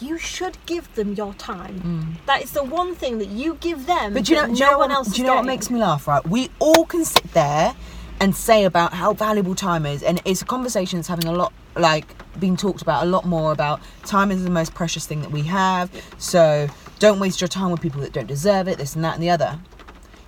you 0.00 0.18
should 0.18 0.56
give 0.66 0.92
them 0.94 1.14
your 1.14 1.34
time. 1.34 2.18
That 2.26 2.42
is 2.42 2.52
the 2.52 2.64
one 2.64 2.94
thing 2.94 3.18
that 3.18 3.28
you 3.28 3.56
give 3.60 3.86
them. 3.86 4.12
Mm. 4.12 4.14
But 4.14 4.24
do 4.24 4.32
you 4.32 4.40
know, 4.40 4.46
that 4.46 4.54
do 4.54 4.58
you 4.58 4.64
no 4.64 4.70
know 4.72 4.78
one 4.78 4.88
what, 4.90 4.96
else. 4.96 5.08
do 5.12 5.20
you 5.20 5.26
know 5.26 5.34
what 5.36 5.44
makes 5.44 5.70
me 5.70 5.80
laugh? 5.80 6.06
Right, 6.06 6.26
we 6.26 6.50
all 6.58 6.84
can 6.86 7.04
sit 7.04 7.32
there 7.32 7.74
and 8.20 8.36
say 8.36 8.64
about 8.64 8.92
how 8.92 9.14
valuable 9.14 9.54
time 9.54 9.86
is, 9.86 10.02
and 10.02 10.20
it's 10.24 10.42
a 10.42 10.44
conversation 10.44 10.98
that's 10.98 11.08
having 11.08 11.26
a 11.26 11.32
lot, 11.32 11.52
like, 11.76 12.06
being 12.38 12.56
talked 12.56 12.80
about 12.82 13.02
a 13.02 13.06
lot 13.06 13.24
more 13.24 13.52
about 13.52 13.80
time 14.04 14.30
is 14.30 14.42
the 14.44 14.50
most 14.50 14.74
precious 14.74 15.06
thing 15.06 15.20
that 15.22 15.30
we 15.30 15.42
have. 15.42 15.90
So 16.18 16.68
don't 16.98 17.18
waste 17.20 17.40
your 17.40 17.48
time 17.48 17.70
with 17.70 17.80
people 17.80 18.00
that 18.02 18.12
don't 18.12 18.26
deserve 18.28 18.68
it. 18.68 18.78
This 18.78 18.94
and 18.94 19.04
that 19.04 19.14
and 19.14 19.22
the 19.22 19.30
other. 19.30 19.58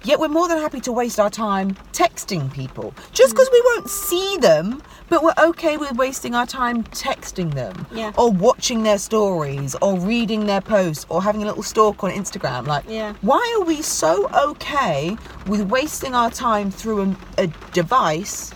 Yet 0.05 0.19
we're 0.19 0.27
more 0.29 0.49
than 0.49 0.59
happy 0.59 0.81
to 0.81 0.91
waste 0.91 1.21
our 1.21 1.31
time 1.31 1.75
texting 1.93 2.53
people 2.53 2.93
just 3.13 3.35
because 3.35 3.49
we 3.53 3.61
won't 3.67 3.89
see 3.89 4.37
them, 4.39 4.83
but 5.09 5.23
we're 5.23 5.33
okay 5.51 5.77
with 5.77 5.93
wasting 5.93 6.35
our 6.35 6.45
time 6.45 6.83
texting 6.85 7.55
them 7.55 7.87
Yeah. 7.93 8.11
or 8.19 8.33
watching 8.33 8.83
their 8.83 8.99
stories 8.99 9.77
or 9.81 9.97
reading 9.97 10.47
their 10.47 10.61
posts 10.61 11.07
or 11.09 11.23
having 11.23 11.45
a 11.45 11.47
little 11.47 11.63
stalk 11.63 12.03
on 12.03 12.11
Instagram. 12.11 12.67
Like, 12.67 12.85
Yeah. 12.89 13.13
why 13.21 13.57
are 13.61 13.65
we 13.65 13.81
so 13.81 14.29
okay 14.49 15.17
with 15.47 15.61
wasting 15.71 16.17
our 16.17 16.31
time 16.31 16.73
through 16.73 17.17
a, 17.39 17.43
a 17.43 17.47
device 17.73 18.51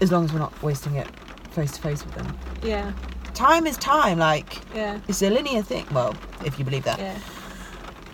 as 0.00 0.10
long 0.10 0.24
as 0.24 0.32
we're 0.32 0.40
not 0.40 0.60
wasting 0.64 0.96
it 0.96 1.06
face 1.56 1.72
to 1.72 1.80
face 1.80 2.04
with 2.04 2.14
them? 2.14 2.28
Yeah, 2.62 2.92
Time 3.34 3.66
is 3.66 3.76
time, 3.76 4.18
like, 4.18 4.50
yeah, 4.74 4.98
it's 5.08 5.20
a 5.22 5.28
linear 5.30 5.62
thing. 5.62 5.86
Well, 5.92 6.14
if 6.44 6.58
you 6.58 6.64
believe 6.64 6.84
that 6.84 6.98
yeah. 6.98 7.18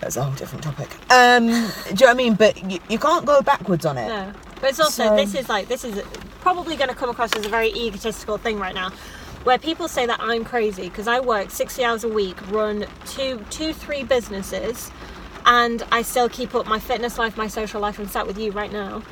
that's 0.01 0.17
a 0.17 0.23
whole 0.23 0.33
different 0.35 0.63
topic. 0.63 0.89
Um, 1.11 1.45
do 1.47 1.51
you 1.51 1.55
know 1.55 1.67
what 1.91 2.09
I 2.09 2.13
mean? 2.13 2.35
But 2.35 2.53
you, 2.71 2.79
you 2.89 2.99
can't 2.99 3.25
go 3.25 3.41
backwards 3.41 3.85
on 3.85 3.97
it. 3.97 4.07
No, 4.07 4.33
but 4.59 4.69
it's 4.71 4.79
also 4.79 5.03
So- 5.07 5.15
this 5.15 5.33
is 5.35 5.47
like 5.47 5.67
this 5.67 5.83
is 5.85 6.01
probably 6.41 6.75
going 6.75 6.89
to 6.89 6.95
come 6.95 7.09
across 7.09 7.31
as 7.37 7.45
a 7.45 7.49
very 7.49 7.69
egotistical 7.69 8.37
thing 8.37 8.59
right 8.59 8.75
now, 8.75 8.89
where 9.45 9.57
people 9.57 9.87
say 9.87 10.05
that 10.05 10.19
I'm 10.21 10.43
crazy 10.43 10.89
because 10.89 11.07
I 11.07 11.19
work 11.21 11.51
sixty 11.51 11.85
hours 11.85 12.03
a 12.03 12.09
week, 12.09 12.37
run 12.51 12.85
two, 13.05 13.39
two, 13.49 13.71
three 13.71 14.03
businesses, 14.03 14.91
and 15.45 15.83
I 15.89 16.01
still 16.01 16.27
keep 16.27 16.53
up 16.53 16.65
my 16.67 16.79
fitness 16.79 17.17
life, 17.17 17.37
my 17.37 17.47
social 17.47 17.79
life, 17.79 17.97
and 17.97 18.09
sat 18.09 18.27
with 18.27 18.37
you 18.37 18.51
right 18.51 18.73
now. 18.73 19.03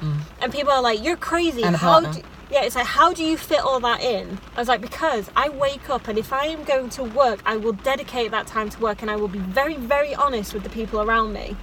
And 0.42 0.52
people 0.52 0.74
are 0.74 0.82
like, 0.82 1.02
"You're 1.06 1.16
crazy. 1.32 1.62
Mm. 1.62 1.68
And 1.68 1.76
How 1.78 2.02
do?" 2.02 2.22
Yeah, 2.52 2.64
it's 2.64 2.76
like, 2.76 2.86
how 2.86 3.14
do 3.14 3.24
you 3.24 3.38
fit 3.38 3.62
all 3.62 3.80
that 3.80 4.02
in? 4.02 4.38
I 4.58 4.60
was 4.60 4.68
like, 4.68 4.82
because 4.82 5.32
I 5.38 5.48
wake 5.48 5.90
up 5.90 6.10
and 6.10 6.18
if 6.18 6.34
I 6.34 6.48
am 6.48 6.66
going 6.66 6.90
to 6.90 7.04
work, 7.04 7.42
I 7.46 7.56
will 7.56 7.72
dedicate 7.72 8.32
that 8.32 8.46
time 8.46 8.70
to 8.72 8.80
work 8.82 9.02
and 9.02 9.10
I 9.10 9.16
will 9.16 9.30
be 9.30 9.40
very, 9.40 9.78
very 9.78 10.14
honest 10.14 10.54
with 10.54 10.64
the 10.64 10.70
people 10.70 11.02
around 11.02 11.32
me. 11.32 11.56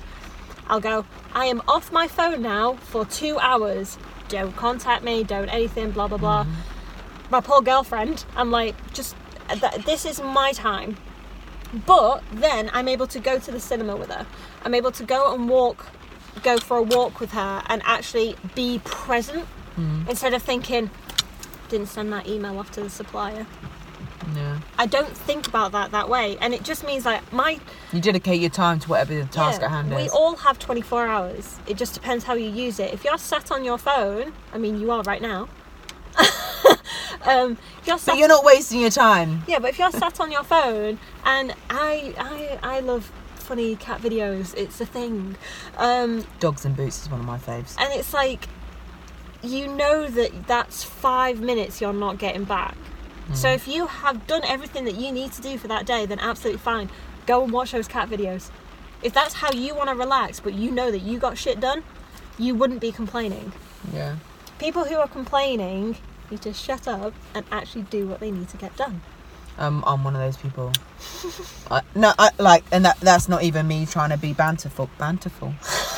I'll 0.66 0.80
go, 0.80 1.04
I 1.34 1.44
am 1.44 1.60
off 1.68 1.92
my 1.92 2.08
phone 2.08 2.40
now 2.40 2.76
for 2.76 3.04
two 3.04 3.38
hours. 3.38 3.98
Don't 4.28 4.56
contact 4.56 5.04
me, 5.04 5.24
don't 5.24 5.50
anything, 5.50 5.90
blah, 5.90 6.08
blah, 6.08 6.16
blah. 6.16 6.44
Mm-hmm. 6.44 7.30
My 7.30 7.42
poor 7.42 7.60
girlfriend, 7.60 8.24
I'm 8.34 8.50
like, 8.50 8.74
just, 8.94 9.14
th- 9.50 9.84
this 9.84 10.06
is 10.06 10.22
my 10.22 10.52
time. 10.52 10.96
But 11.84 12.22
then 12.32 12.70
I'm 12.72 12.88
able 12.88 13.06
to 13.08 13.20
go 13.20 13.38
to 13.38 13.50
the 13.50 13.60
cinema 13.60 13.94
with 13.94 14.10
her. 14.10 14.26
I'm 14.62 14.74
able 14.74 14.92
to 14.92 15.04
go 15.04 15.34
and 15.34 15.50
walk, 15.50 15.86
go 16.42 16.56
for 16.56 16.78
a 16.78 16.82
walk 16.82 17.20
with 17.20 17.32
her 17.32 17.62
and 17.66 17.82
actually 17.84 18.36
be 18.54 18.80
present 18.86 19.46
instead 20.08 20.34
of 20.34 20.42
thinking, 20.42 20.90
didn't 21.68 21.88
send 21.88 22.12
that 22.12 22.26
email 22.26 22.58
off 22.58 22.70
to 22.72 22.80
the 22.80 22.90
supplier. 22.90 23.46
Yeah. 24.34 24.58
I 24.78 24.86
don't 24.86 25.16
think 25.16 25.46
about 25.48 25.72
that 25.72 25.90
that 25.92 26.08
way. 26.08 26.36
And 26.40 26.52
it 26.52 26.62
just 26.62 26.84
means 26.84 27.04
like 27.04 27.32
my 27.32 27.58
You 27.92 28.00
dedicate 28.00 28.40
your 28.40 28.50
time 28.50 28.78
to 28.80 28.88
whatever 28.88 29.14
the 29.14 29.24
task 29.24 29.60
yeah, 29.60 29.66
at 29.66 29.70
hand 29.70 29.90
we 29.90 30.02
is. 30.02 30.12
We 30.12 30.18
all 30.18 30.36
have 30.36 30.58
24 30.58 31.06
hours. 31.06 31.58
It 31.66 31.76
just 31.76 31.94
depends 31.94 32.24
how 32.24 32.34
you 32.34 32.50
use 32.50 32.78
it. 32.78 32.92
If 32.92 33.04
you're 33.04 33.18
sat 33.18 33.50
on 33.50 33.64
your 33.64 33.78
phone, 33.78 34.32
I 34.52 34.58
mean, 34.58 34.80
you 34.80 34.90
are 34.90 35.02
right 35.02 35.22
now. 35.22 35.48
um, 37.26 37.56
you're 37.86 37.98
but 38.04 38.18
you're 38.18 38.28
not 38.28 38.44
wasting 38.44 38.80
your 38.80 38.90
time. 38.90 39.44
yeah, 39.46 39.58
but 39.58 39.70
if 39.70 39.78
you're 39.78 39.90
sat 39.92 40.20
on 40.20 40.30
your 40.32 40.42
phone, 40.44 40.98
and 41.24 41.54
I, 41.70 42.14
I, 42.18 42.76
I 42.76 42.80
love 42.80 43.10
funny 43.36 43.76
cat 43.76 44.00
videos. 44.00 44.54
It's 44.56 44.80
a 44.80 44.86
thing, 44.86 45.36
um, 45.76 46.24
Dogs 46.40 46.64
and 46.64 46.76
boots 46.76 47.02
is 47.02 47.10
one 47.10 47.20
of 47.20 47.26
my 47.26 47.38
faves. 47.38 47.76
and 47.78 47.92
it's 47.94 48.12
like, 48.12 48.48
you 49.42 49.68
know 49.68 50.08
that 50.08 50.46
that's 50.46 50.82
five 50.82 51.40
minutes 51.40 51.80
you're 51.80 51.92
not 51.92 52.18
getting 52.18 52.44
back. 52.44 52.76
So 53.34 53.50
if 53.50 53.68
you 53.68 53.86
have 53.86 54.26
done 54.26 54.42
everything 54.44 54.84
that 54.84 54.94
you 54.94 55.12
need 55.12 55.32
to 55.32 55.42
do 55.42 55.58
for 55.58 55.68
that 55.68 55.84
day, 55.84 56.06
then 56.06 56.18
absolutely 56.18 56.60
fine. 56.60 56.88
Go 57.26 57.44
and 57.44 57.52
watch 57.52 57.72
those 57.72 57.86
cat 57.86 58.08
videos. 58.08 58.50
If 59.02 59.12
that's 59.12 59.34
how 59.34 59.52
you 59.52 59.74
want 59.74 59.90
to 59.90 59.94
relax, 59.94 60.40
but 60.40 60.54
you 60.54 60.70
know 60.70 60.90
that 60.90 61.00
you 61.00 61.18
got 61.18 61.36
shit 61.36 61.60
done, 61.60 61.84
you 62.38 62.54
wouldn't 62.54 62.80
be 62.80 62.90
complaining. 62.90 63.52
Yeah. 63.92 64.16
People 64.58 64.84
who 64.84 64.96
are 64.96 65.06
complaining 65.06 65.96
need 66.30 66.42
to 66.42 66.54
shut 66.54 66.88
up 66.88 67.12
and 67.34 67.44
actually 67.52 67.82
do 67.82 68.06
what 68.06 68.20
they 68.20 68.30
need 68.30 68.48
to 68.48 68.56
get 68.56 68.74
done. 68.76 69.02
Um, 69.58 69.84
I'm 69.86 70.04
one 70.04 70.14
of 70.14 70.22
those 70.22 70.36
people. 70.36 70.72
I, 71.70 71.82
no, 71.94 72.12
I, 72.18 72.30
like, 72.38 72.64
and 72.72 72.84
that 72.84 72.98
that's 73.00 73.28
not 73.28 73.42
even 73.42 73.68
me 73.68 73.86
trying 73.86 74.10
to 74.10 74.16
be 74.16 74.32
banterful. 74.32 74.88
Banterful. 74.98 75.54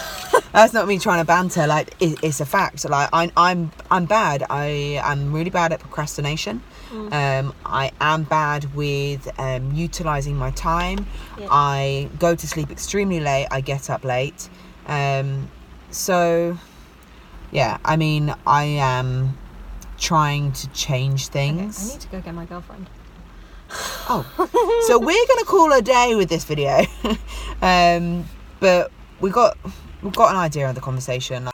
that's 0.52 0.72
not 0.72 0.86
me 0.86 0.98
trying 0.98 1.20
to 1.20 1.26
banter. 1.26 1.66
Like, 1.66 1.94
it, 2.00 2.18
it's 2.22 2.40
a 2.40 2.46
fact. 2.46 2.88
Like, 2.88 3.08
I, 3.12 3.30
I'm 3.36 3.70
I'm 3.90 4.06
bad. 4.06 4.44
I 4.50 5.00
am 5.02 5.32
really 5.32 5.50
bad 5.50 5.72
at 5.72 5.80
procrastination. 5.80 6.62
Um, 6.92 7.54
I 7.64 7.92
am 8.00 8.24
bad 8.24 8.74
with 8.74 9.28
um, 9.38 9.72
utilizing 9.72 10.36
my 10.36 10.50
time. 10.50 11.06
Yeah. 11.38 11.46
I 11.50 12.08
go 12.18 12.34
to 12.34 12.46
sleep 12.46 12.70
extremely 12.70 13.20
late. 13.20 13.46
I 13.50 13.60
get 13.60 13.88
up 13.90 14.04
late. 14.04 14.48
Um, 14.86 15.48
so, 15.90 16.58
yeah. 17.52 17.78
I 17.84 17.96
mean, 17.96 18.34
I 18.46 18.64
am 18.64 19.38
trying 19.98 20.52
to 20.52 20.68
change 20.70 21.28
Okay, 21.28 21.32
things. 21.32 21.90
I 21.90 21.92
need 21.92 22.00
to 22.00 22.08
go 22.08 22.20
get 22.20 22.34
my 22.34 22.46
girlfriend. 22.46 22.88
Oh, 24.08 24.26
so 24.88 24.98
we're 24.98 25.26
gonna 25.28 25.44
call 25.44 25.72
a 25.72 25.80
day 25.80 26.16
with 26.16 26.28
this 26.28 26.42
video, 26.42 26.84
um, 27.62 28.24
but 28.58 28.90
we 29.20 29.30
got 29.30 29.56
we've 30.02 30.14
got 30.14 30.30
an 30.30 30.36
idea 30.36 30.68
of 30.68 30.74
the 30.74 30.80
conversation. 30.80 31.48